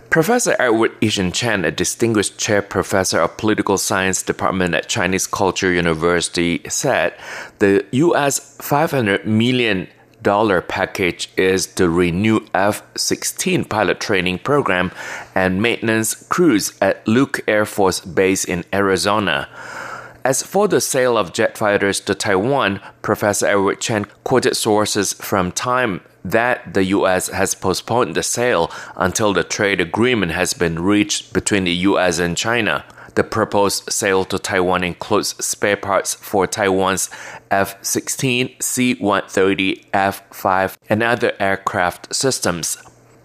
[0.10, 5.74] Professor Edward I-hsin Chen, a distinguished chair professor of political science department at Chinese Culture
[5.74, 7.14] University, said
[7.60, 8.56] the U.S.
[8.62, 9.90] 500 million
[10.24, 14.92] package is the Renew F-16 pilot training program
[15.36, 19.50] and maintenance crews at Luke Air Force Base in Arizona.
[20.24, 25.52] As for the sale of jet fighters to Taiwan, Professor Edward Chen quoted sources from
[25.52, 27.28] Time that the U.S.
[27.28, 32.20] has postponed the sale until the trade agreement has been reached between the U.S.
[32.20, 32.86] and China.
[33.16, 37.10] The proposed sale to Taiwan includes spare parts for Taiwan's
[37.52, 42.78] F 16, C 130, F 5, and other aircraft systems.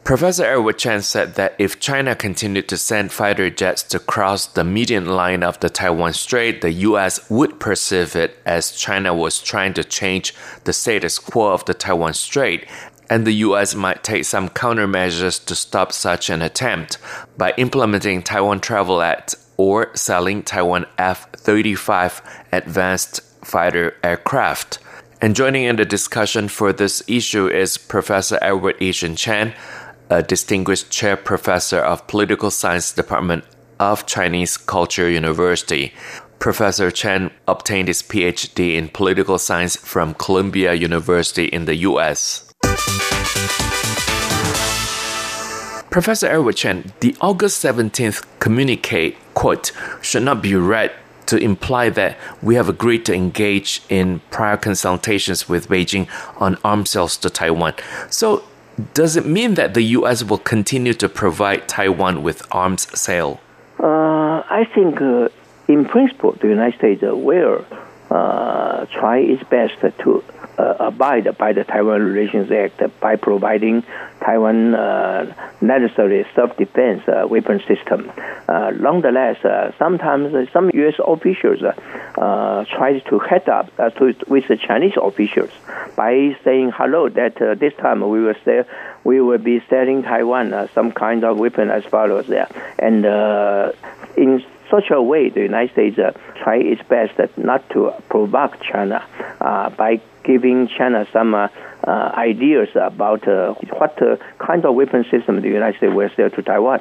[0.08, 4.64] Professor Edward Chen said that if China continued to send fighter jets to cross the
[4.64, 7.28] median line of the Taiwan Strait, the U.S.
[7.28, 10.34] would perceive it as China was trying to change
[10.64, 12.66] the status quo of the Taiwan Strait,
[13.10, 13.74] and the U.S.
[13.74, 16.96] might take some countermeasures to stop such an attempt
[17.36, 24.78] by implementing Taiwan Travel Act or selling Taiwan F 35 advanced fighter aircraft.
[25.20, 29.52] And joining in the discussion for this issue is Professor Edward I-hsin Chen
[30.10, 33.44] a distinguished chair professor of political science department
[33.78, 35.92] of Chinese Culture University.
[36.38, 42.52] Professor Chen obtained his PhD in political science from Columbia University in the US.
[45.90, 49.70] Professor Edward Chen, the August 17th communique, quote,
[50.02, 50.90] should not be read
[51.26, 56.08] to imply that we have agreed to engage in prior consultations with Beijing
[56.40, 57.74] on arms sales to Taiwan.
[58.10, 58.42] So
[58.94, 60.24] does it mean that the U.S.
[60.24, 63.40] will continue to provide Taiwan with arms sale?
[63.78, 65.28] Uh, I think, uh,
[65.68, 67.64] in principle, the United States will
[68.10, 70.24] uh, try its best to
[70.58, 73.84] uh, abide by the Taiwan Relations Act by providing
[74.20, 78.10] Taiwan uh, necessary self-defense uh, weapon system.
[78.48, 80.94] Nonetheless, uh, sometimes some U.S.
[81.06, 85.50] officials uh, try to head up to, with the Chinese officials
[85.96, 88.64] by saying hello that this time we will say
[89.04, 92.48] we will be selling Taiwan some kind of weapon as follows there,
[92.78, 93.04] and
[94.16, 99.04] in such a way, the United States uh, try its best not to provoke China
[99.40, 101.48] uh, by giving China some uh,
[101.82, 103.98] uh, ideas about uh, what
[104.38, 106.80] kind of weapon system the United States will sell to Taiwan.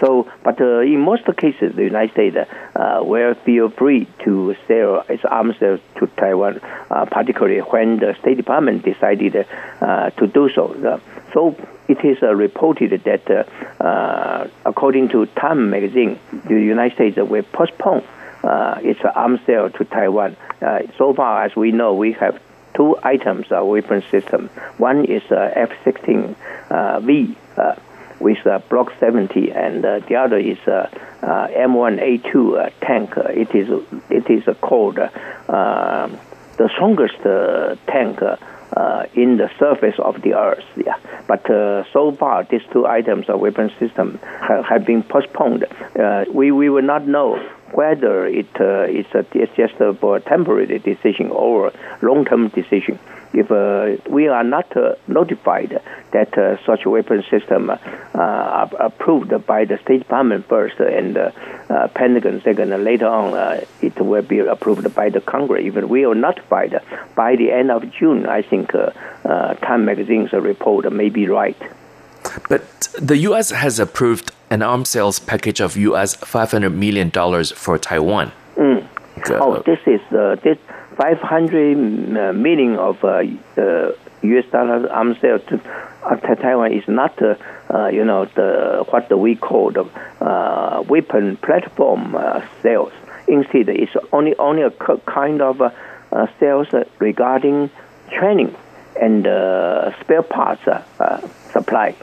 [0.00, 5.04] So, but uh, in most cases, the United States uh, will feel free to sell
[5.08, 5.80] its arms to
[6.16, 11.00] Taiwan, uh, particularly when the State Department decided to do so.
[11.32, 11.56] so
[11.88, 18.02] it is reported that, according to Time magazine, the United States will postpone
[18.42, 20.36] its arms sale to Taiwan.
[20.98, 22.40] so far as we know, we have
[22.74, 24.48] two items of weapon system.
[24.78, 27.74] One is uh, F-16V uh,
[28.20, 30.88] with uh, Block 70, and uh, the other is uh,
[31.22, 33.12] uh, M1A2 tank.
[33.16, 33.68] it is
[34.10, 37.20] it is called the strongest
[37.86, 38.20] tank.
[39.14, 40.96] in the surface of the earth, yeah.
[41.26, 41.44] But
[41.92, 44.18] so far, these two items of weapon system
[44.48, 45.64] have, have been postponed.
[46.32, 47.30] we we will not know
[47.72, 52.98] whether it uh, is a, it's just a, a temporary decision or long-term decision.
[53.32, 55.80] If uh, we are not uh, notified
[56.12, 57.76] that uh, such weapon system uh,
[58.14, 61.30] are approved by the State Department first and uh,
[61.94, 65.62] Pentagon second, and later on it will be approved by the Congress.
[65.64, 66.74] If we are notified
[67.14, 71.56] by the end of June, I think Time Magazine's report may be right.
[72.48, 73.50] But the U.S.
[73.50, 76.16] has approved an arms sales package of U.S.
[76.16, 78.32] five hundred million dollars for Taiwan.
[78.56, 78.86] Mm.
[79.30, 80.58] oh, this is uh, this
[80.96, 82.32] five hundred uh,
[82.78, 83.20] of uh,
[84.22, 84.44] U.S.
[84.48, 85.60] Uh, dollars arms sales to,
[86.04, 87.36] uh, to Taiwan is not, uh,
[87.72, 89.84] uh, you know, the what we call the
[90.20, 92.16] uh, weapon platform
[92.62, 92.92] sales.
[93.28, 94.70] Instead, it's only only a
[95.06, 95.72] kind of
[96.40, 97.70] sales regarding
[98.10, 98.54] training
[99.00, 99.22] and
[100.00, 100.62] spare parts
[101.52, 101.94] supply.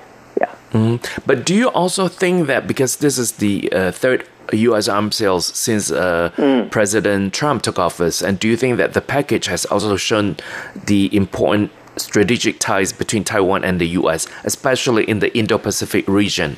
[0.73, 1.21] Mm-hmm.
[1.25, 4.87] But do you also think that because this is the uh, third U.S.
[4.87, 6.69] arms sales since uh, mm.
[6.71, 10.37] President Trump took office, and do you think that the package has also shown
[10.85, 16.57] the important strategic ties between Taiwan and the U.S., especially in the Indo-Pacific region?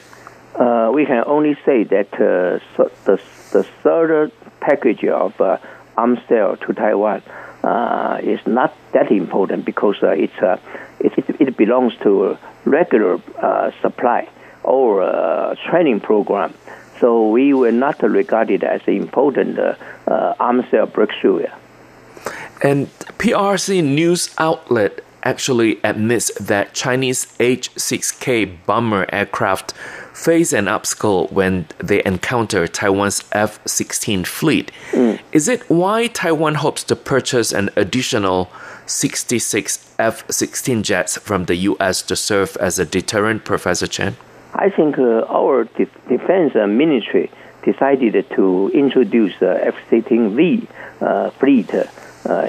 [0.56, 3.22] Uh, we can only say that uh, so the
[3.52, 5.58] the third package of uh,
[5.98, 7.24] arms sale to Taiwan
[7.64, 10.34] uh, is not that important because it's
[11.00, 14.28] it, it, it belongs to regular uh, supply
[14.64, 16.54] or uh, training program.
[17.00, 19.76] So we were not regarded as an important uh,
[20.08, 21.46] uh arms sale breakthrough.
[22.62, 29.74] And PRC news outlet actually admits that Chinese H-6K bomber aircraft
[30.14, 34.72] face an obstacle when they encounter Taiwan's F-16 fleet.
[34.92, 35.20] Mm.
[35.32, 38.52] Is it why Taiwan hopes to purchase an additional
[38.90, 42.02] 66 F 16 jets from the U.S.
[42.02, 44.18] to serve as a deterrent, Professor Chen?
[44.54, 47.30] I think uh, our de- defense uh, ministry
[47.64, 50.68] decided to introduce uh, F 16V
[51.02, 51.86] uh, fleet, uh,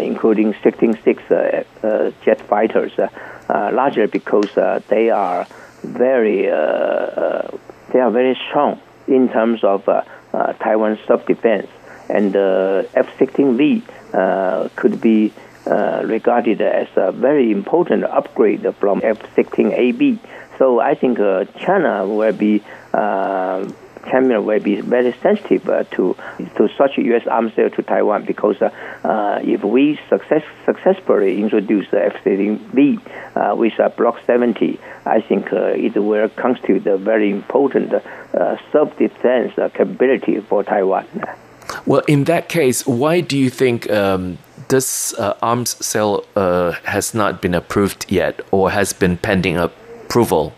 [0.00, 2.92] including 166 uh, jet fighters,
[3.48, 4.48] largely because
[4.88, 5.46] they are
[5.82, 6.42] very
[7.92, 9.84] they are very strong in terms of
[10.60, 11.68] Taiwan self defense,
[12.08, 13.82] and the F 16V
[14.76, 15.32] could be
[15.70, 20.18] uh, regarded as a very important upgrade from F-16AB.
[20.58, 22.62] So I think uh, China will be
[22.92, 23.70] uh,
[24.10, 26.16] China will be very sensitive uh, to
[26.56, 27.26] to such U.S.
[27.26, 33.00] arms sale to Taiwan because uh, if we success, successfully introduce the F-16V
[33.36, 37.92] uh, with Block 70, I think it will constitute a very important
[38.72, 41.06] self-defense capability for Taiwan.
[41.86, 44.38] Well, in that case, why do you think um,
[44.70, 46.24] this arms sale
[46.84, 50.52] has not been approved yet or has been pending approval?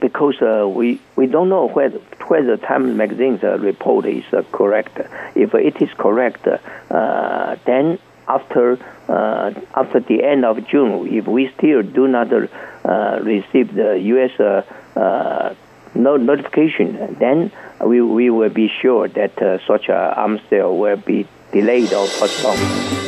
[0.00, 4.98] because uh, we we don't know whether whether Time magazine's uh, report is uh, correct.
[5.34, 8.78] If it is correct, uh, then after
[9.08, 14.64] uh, after the end of June, if we still do not uh, receive the U.S.
[15.94, 17.50] no notification, then
[17.84, 19.34] we we will be sure that
[19.66, 22.60] such a arms sale will be delayed or postponed.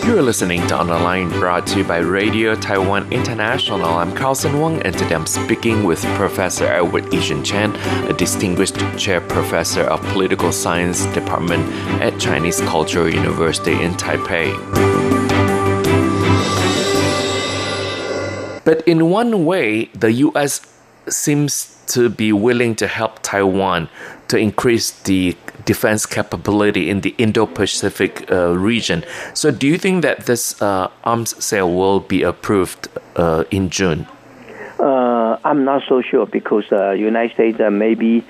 [0.05, 3.85] You're listening to On the Line brought to you by Radio Taiwan International.
[3.85, 7.75] I'm Carlson Wong, and today I'm speaking with Professor Edward I-hsin Chen,
[8.11, 11.63] a distinguished chair professor of political science department
[12.03, 14.53] at Chinese Cultural University in Taipei.
[18.65, 20.61] But in one way, the U.S.
[21.09, 23.89] seems to be willing to help Taiwan
[24.29, 29.05] to increase the defense capability in the Indo Pacific uh, region.
[29.35, 34.07] So, do you think that this uh, arms sale will be approved uh, in June?
[34.79, 38.25] Uh, I'm not so sure because uh, United States uh, maybe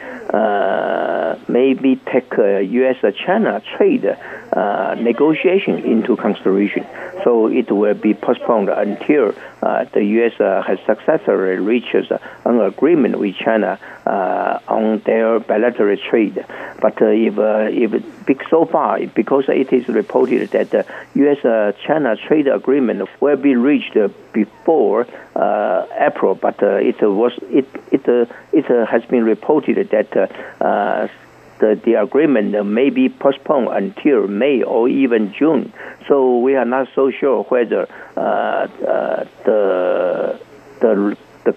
[1.48, 2.96] maybe take uh, U.S.
[3.24, 4.06] China trade
[4.52, 6.86] uh, negotiation into consideration.
[7.24, 10.38] So it will be postponed until uh, the U.S.
[10.38, 16.44] Uh, has successfully reached an agreement with China uh, on their bilateral trade.
[16.80, 17.94] But uh, if
[18.28, 23.96] if so far because it is reported that the U.S.-China trade agreement will be reached
[24.32, 30.10] before April, but it was it it it has been reported that
[31.62, 35.72] the, the agreement may be postponed until May or even June.
[36.08, 40.40] So we are not so sure whether uh, uh, the
[40.80, 41.52] the the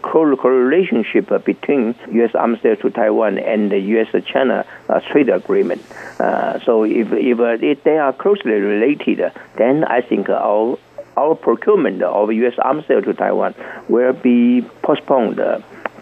[0.49, 2.35] relationship between U.S.
[2.35, 5.81] arms sale to Taiwan and the U.S.-China uh, trade agreement.
[6.19, 10.77] Uh, so if if, uh, if, they are closely related, then I think our
[11.17, 12.53] our procurement of U.S.
[12.59, 13.55] arms sale to Taiwan
[13.89, 15.41] will be postponed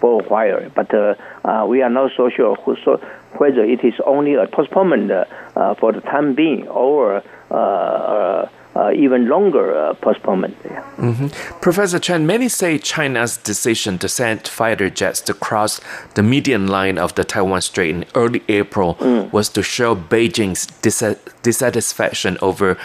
[0.02, 0.70] for a while.
[0.76, 3.00] But uh, we are not so sure who, so
[3.38, 8.92] whether it is only a postponement uh, for the time being or uh, uh, uh,
[8.96, 10.58] even longer uh, postponement.
[10.66, 10.84] Yeah.
[10.98, 11.60] Mm-hmm.
[11.62, 15.80] Professor Chen, many say China's decision to send fighter jets to cross
[16.16, 19.32] the median line of the Taiwan Strait in early April mm.
[19.32, 22.78] was to show Beijing's dis- dissatisfaction over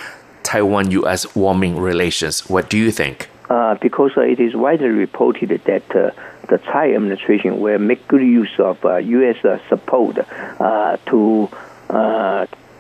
[0.42, 1.34] Taiwan U.S.
[1.34, 2.48] warming relations.
[2.50, 3.30] What do you think?
[3.48, 6.14] Uh, because it is widely reported that
[6.48, 9.44] the Tsai administration will make good use of uh, U.S.
[9.44, 11.48] Uh, support uh, to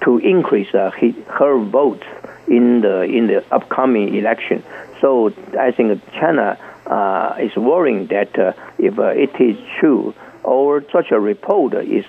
[0.00, 2.06] to increase her votes
[2.46, 4.62] in the in the upcoming election.
[5.00, 10.82] So I think China uh, is worrying that uh, if uh, it is true or
[10.90, 12.06] such a report is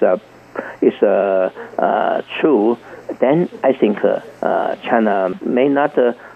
[0.82, 0.94] is
[2.40, 2.78] true,
[3.20, 4.00] then I think
[4.84, 5.96] China may not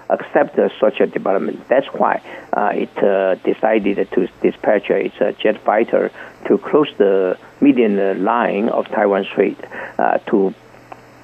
[0.09, 1.67] accept such a development.
[1.69, 2.21] That's why
[2.53, 6.11] uh, it uh, decided to dispatch its jet fighter
[6.47, 9.57] to close the median uh, line of Taiwan Strait
[9.97, 10.53] uh, to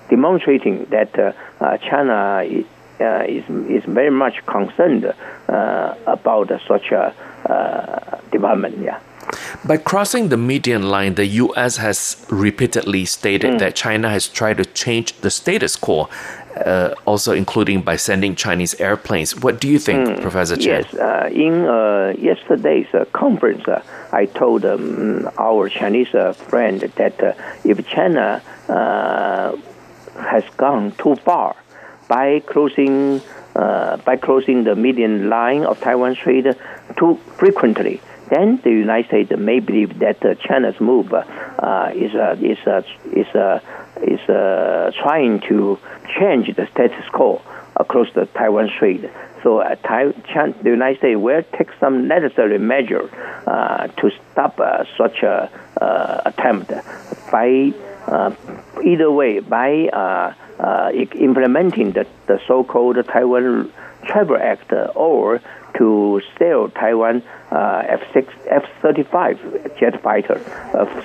[0.09, 2.65] demonstrating that uh, China is,
[2.99, 5.13] is very much concerned
[5.47, 7.13] about such a
[8.31, 8.77] development.
[8.79, 8.99] Yeah.
[9.65, 11.77] By crossing the median line, the U.S.
[11.77, 13.59] has repeatedly stated mm.
[13.59, 16.09] that China has tried to change the status quo
[16.55, 19.35] uh, also including by sending Chinese airplanes.
[19.35, 20.83] What do you think, mm, Professor Chen?
[20.83, 23.81] Yes, uh, in uh, yesterday's uh, conference, uh,
[24.11, 28.41] I told um, our Chinese uh, friend that if China
[30.15, 31.55] has gone too far
[32.07, 33.21] by closing
[33.53, 36.45] by closing the median line of Taiwan Strait
[36.97, 41.13] too frequently, then the United States may believe that China's move
[41.93, 42.59] is is
[43.13, 43.27] is
[44.01, 44.21] is
[44.95, 45.79] trying to
[46.17, 47.41] change the status quo
[47.75, 49.09] across the Taiwan Strait.
[49.43, 53.09] So uh, the United States will take some necessary measure
[53.47, 55.49] uh, to stop uh, such a
[55.81, 56.71] uh, attempt
[57.31, 57.71] by
[58.07, 58.35] uh,
[58.83, 63.71] either way by uh, implementing the, the so-called Taiwan
[64.05, 65.41] Travel Act or
[65.77, 70.41] to sell Taiwan F6 F-35 jet fighter.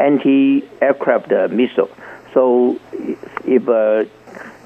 [0.00, 1.90] anti-aircraft missile.
[2.36, 2.78] So
[3.46, 3.64] if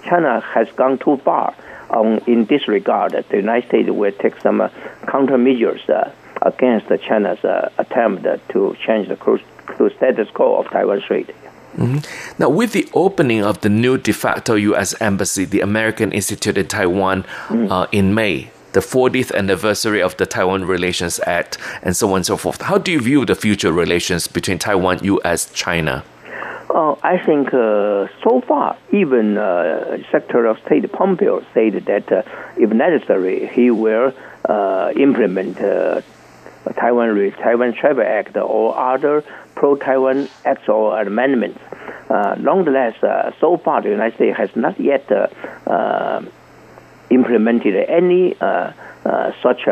[0.03, 1.55] China has gone too far
[1.91, 4.59] on, in this regard, the United States will take some
[5.05, 6.13] countermeasures
[6.43, 7.39] against China's
[7.79, 11.29] attempt to change the status quo of Taiwan Strait.
[11.77, 12.43] Mm-hmm.
[12.43, 15.01] Now, with the opening of the new de facto U.S.
[15.01, 17.71] embassy, the American Institute in Taiwan, mm.
[17.71, 22.27] uh, in May, the 40th anniversary of the Taiwan Relations Act, and so on and
[22.27, 26.03] so forth, how do you view the future relations between Taiwan, U.S., China?
[26.73, 32.23] Uh, I think uh, so far, even uh, Secretary of State Pompeo said that uh,
[32.57, 34.15] if necessary, he will
[34.49, 41.61] uh, implement Taiwan Taiwan Travel Act or other pro-Taiwan acts or amendments.
[42.09, 45.29] Uh, nonetheless, uh, so far the United States has not yet uh,
[45.69, 46.23] uh
[47.11, 48.73] implemented any uh,
[49.05, 49.63] uh, such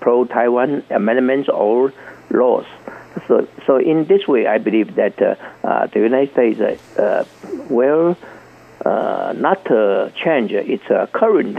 [0.00, 1.92] pro-Taiwan amendments or
[2.30, 2.66] laws.
[3.28, 6.60] So, so in this way, I believe that uh, uh, the United States
[6.98, 7.24] uh,
[7.70, 8.16] will
[8.84, 9.64] not
[10.14, 11.58] change its current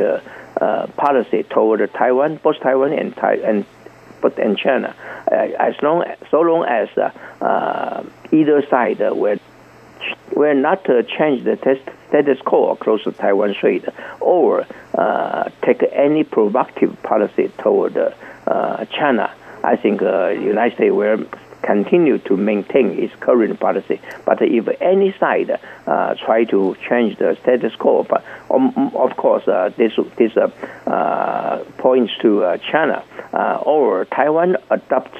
[0.95, 3.65] policy toward Taiwan, both Taiwan and, and
[4.21, 4.95] but and China,
[5.31, 7.11] uh, as long so long as uh,
[7.43, 9.37] uh, either side will
[10.35, 10.83] will not
[11.17, 11.57] change the
[12.09, 13.85] status quo across the Taiwan Strait
[14.19, 14.65] or
[15.61, 17.93] take any provocative policy toward
[18.91, 19.31] China.
[19.63, 21.25] I think the United States will
[21.65, 23.99] continue to maintain its current policy.
[24.25, 29.47] But if any side uh, try to change the status quo, but um, of course
[29.47, 33.03] uh, this this uh, points to China
[33.65, 35.17] or Taiwan adopt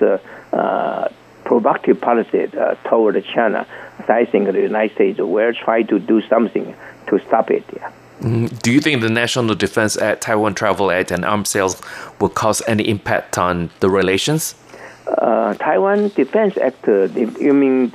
[1.44, 2.48] provocative policy
[2.86, 3.68] toward China.
[4.08, 6.76] I think the United States will try to do something
[7.08, 7.64] to stop it.
[7.76, 7.92] Yeah.
[8.22, 8.46] Mm-hmm.
[8.58, 11.82] Do you think the National Defense Act, Taiwan Travel Act, and arms sales
[12.20, 14.56] will cause any impact on the relations?
[15.08, 16.88] Uh, Taiwan Defense Act.
[16.88, 17.04] Uh,
[17.40, 17.92] you mean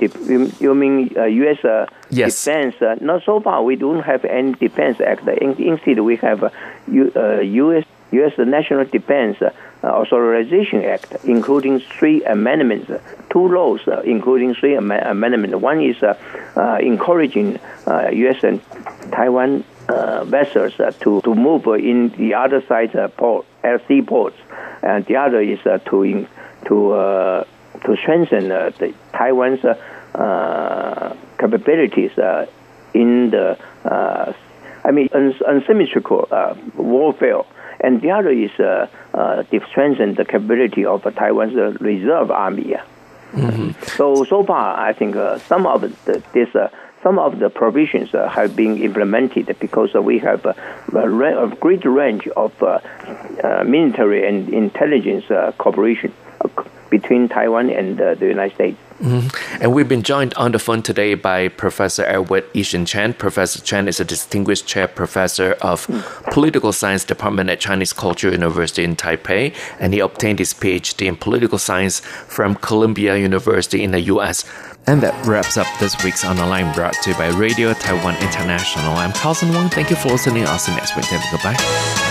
[0.59, 1.63] you mean uh, U.S.
[1.63, 2.43] Uh, yes.
[2.43, 2.75] defense?
[2.81, 3.63] Uh, not so far.
[3.63, 5.27] We don't have any defense act.
[5.27, 6.51] In, instead, we have a
[6.87, 7.85] U, U.S.
[8.11, 8.33] U.S.
[8.37, 9.37] National Defense
[9.83, 12.91] Authorization Act, including three amendments,
[13.29, 15.55] two laws, including three am- amendments.
[15.55, 15.95] One is
[16.57, 18.43] encouraging U.S.
[18.43, 18.61] and
[19.11, 24.37] Taiwan uh, vessels uh, to, to move in the other side uh, port, uh, seaports,
[24.83, 26.27] and the other is to in,
[26.71, 27.43] to uh,
[27.85, 32.11] to strengthen uh, the Taiwan's uh, capabilities
[32.93, 33.57] in the
[34.83, 36.27] I mean unsymmetrical
[36.77, 37.43] warfare
[37.81, 42.75] and the other is uh, uh, to strengthen the capability of uh, Taiwan's reserve army.
[43.33, 43.71] Mm-hmm.
[43.97, 45.15] So so far, I think
[45.47, 46.49] some of the, this
[47.03, 50.55] some of the provisions uh, have been implemented because uh, we have a,
[50.93, 52.79] a, great range of uh,
[53.65, 55.25] military and intelligence
[55.57, 56.13] cooperation
[56.89, 58.77] between Taiwan and uh, the United States.
[59.01, 59.63] Mm-hmm.
[59.63, 63.13] And we've been joined on the phone today by Professor Edward I-hsin Chen.
[63.13, 65.87] Professor Chen is a distinguished chair professor of
[66.31, 71.15] political science department at Chinese Culture University in Taipei, and he obtained his PhD in
[71.15, 74.45] political science from Columbia University in the U.S.
[74.85, 78.15] And that wraps up this week's On the Line brought to you by Radio Taiwan
[78.17, 78.93] International.
[78.93, 79.69] I'm Carlson Wong.
[79.69, 80.45] Thank you for listening.
[80.45, 81.05] I'll see you next week.
[81.31, 82.10] Goodbye.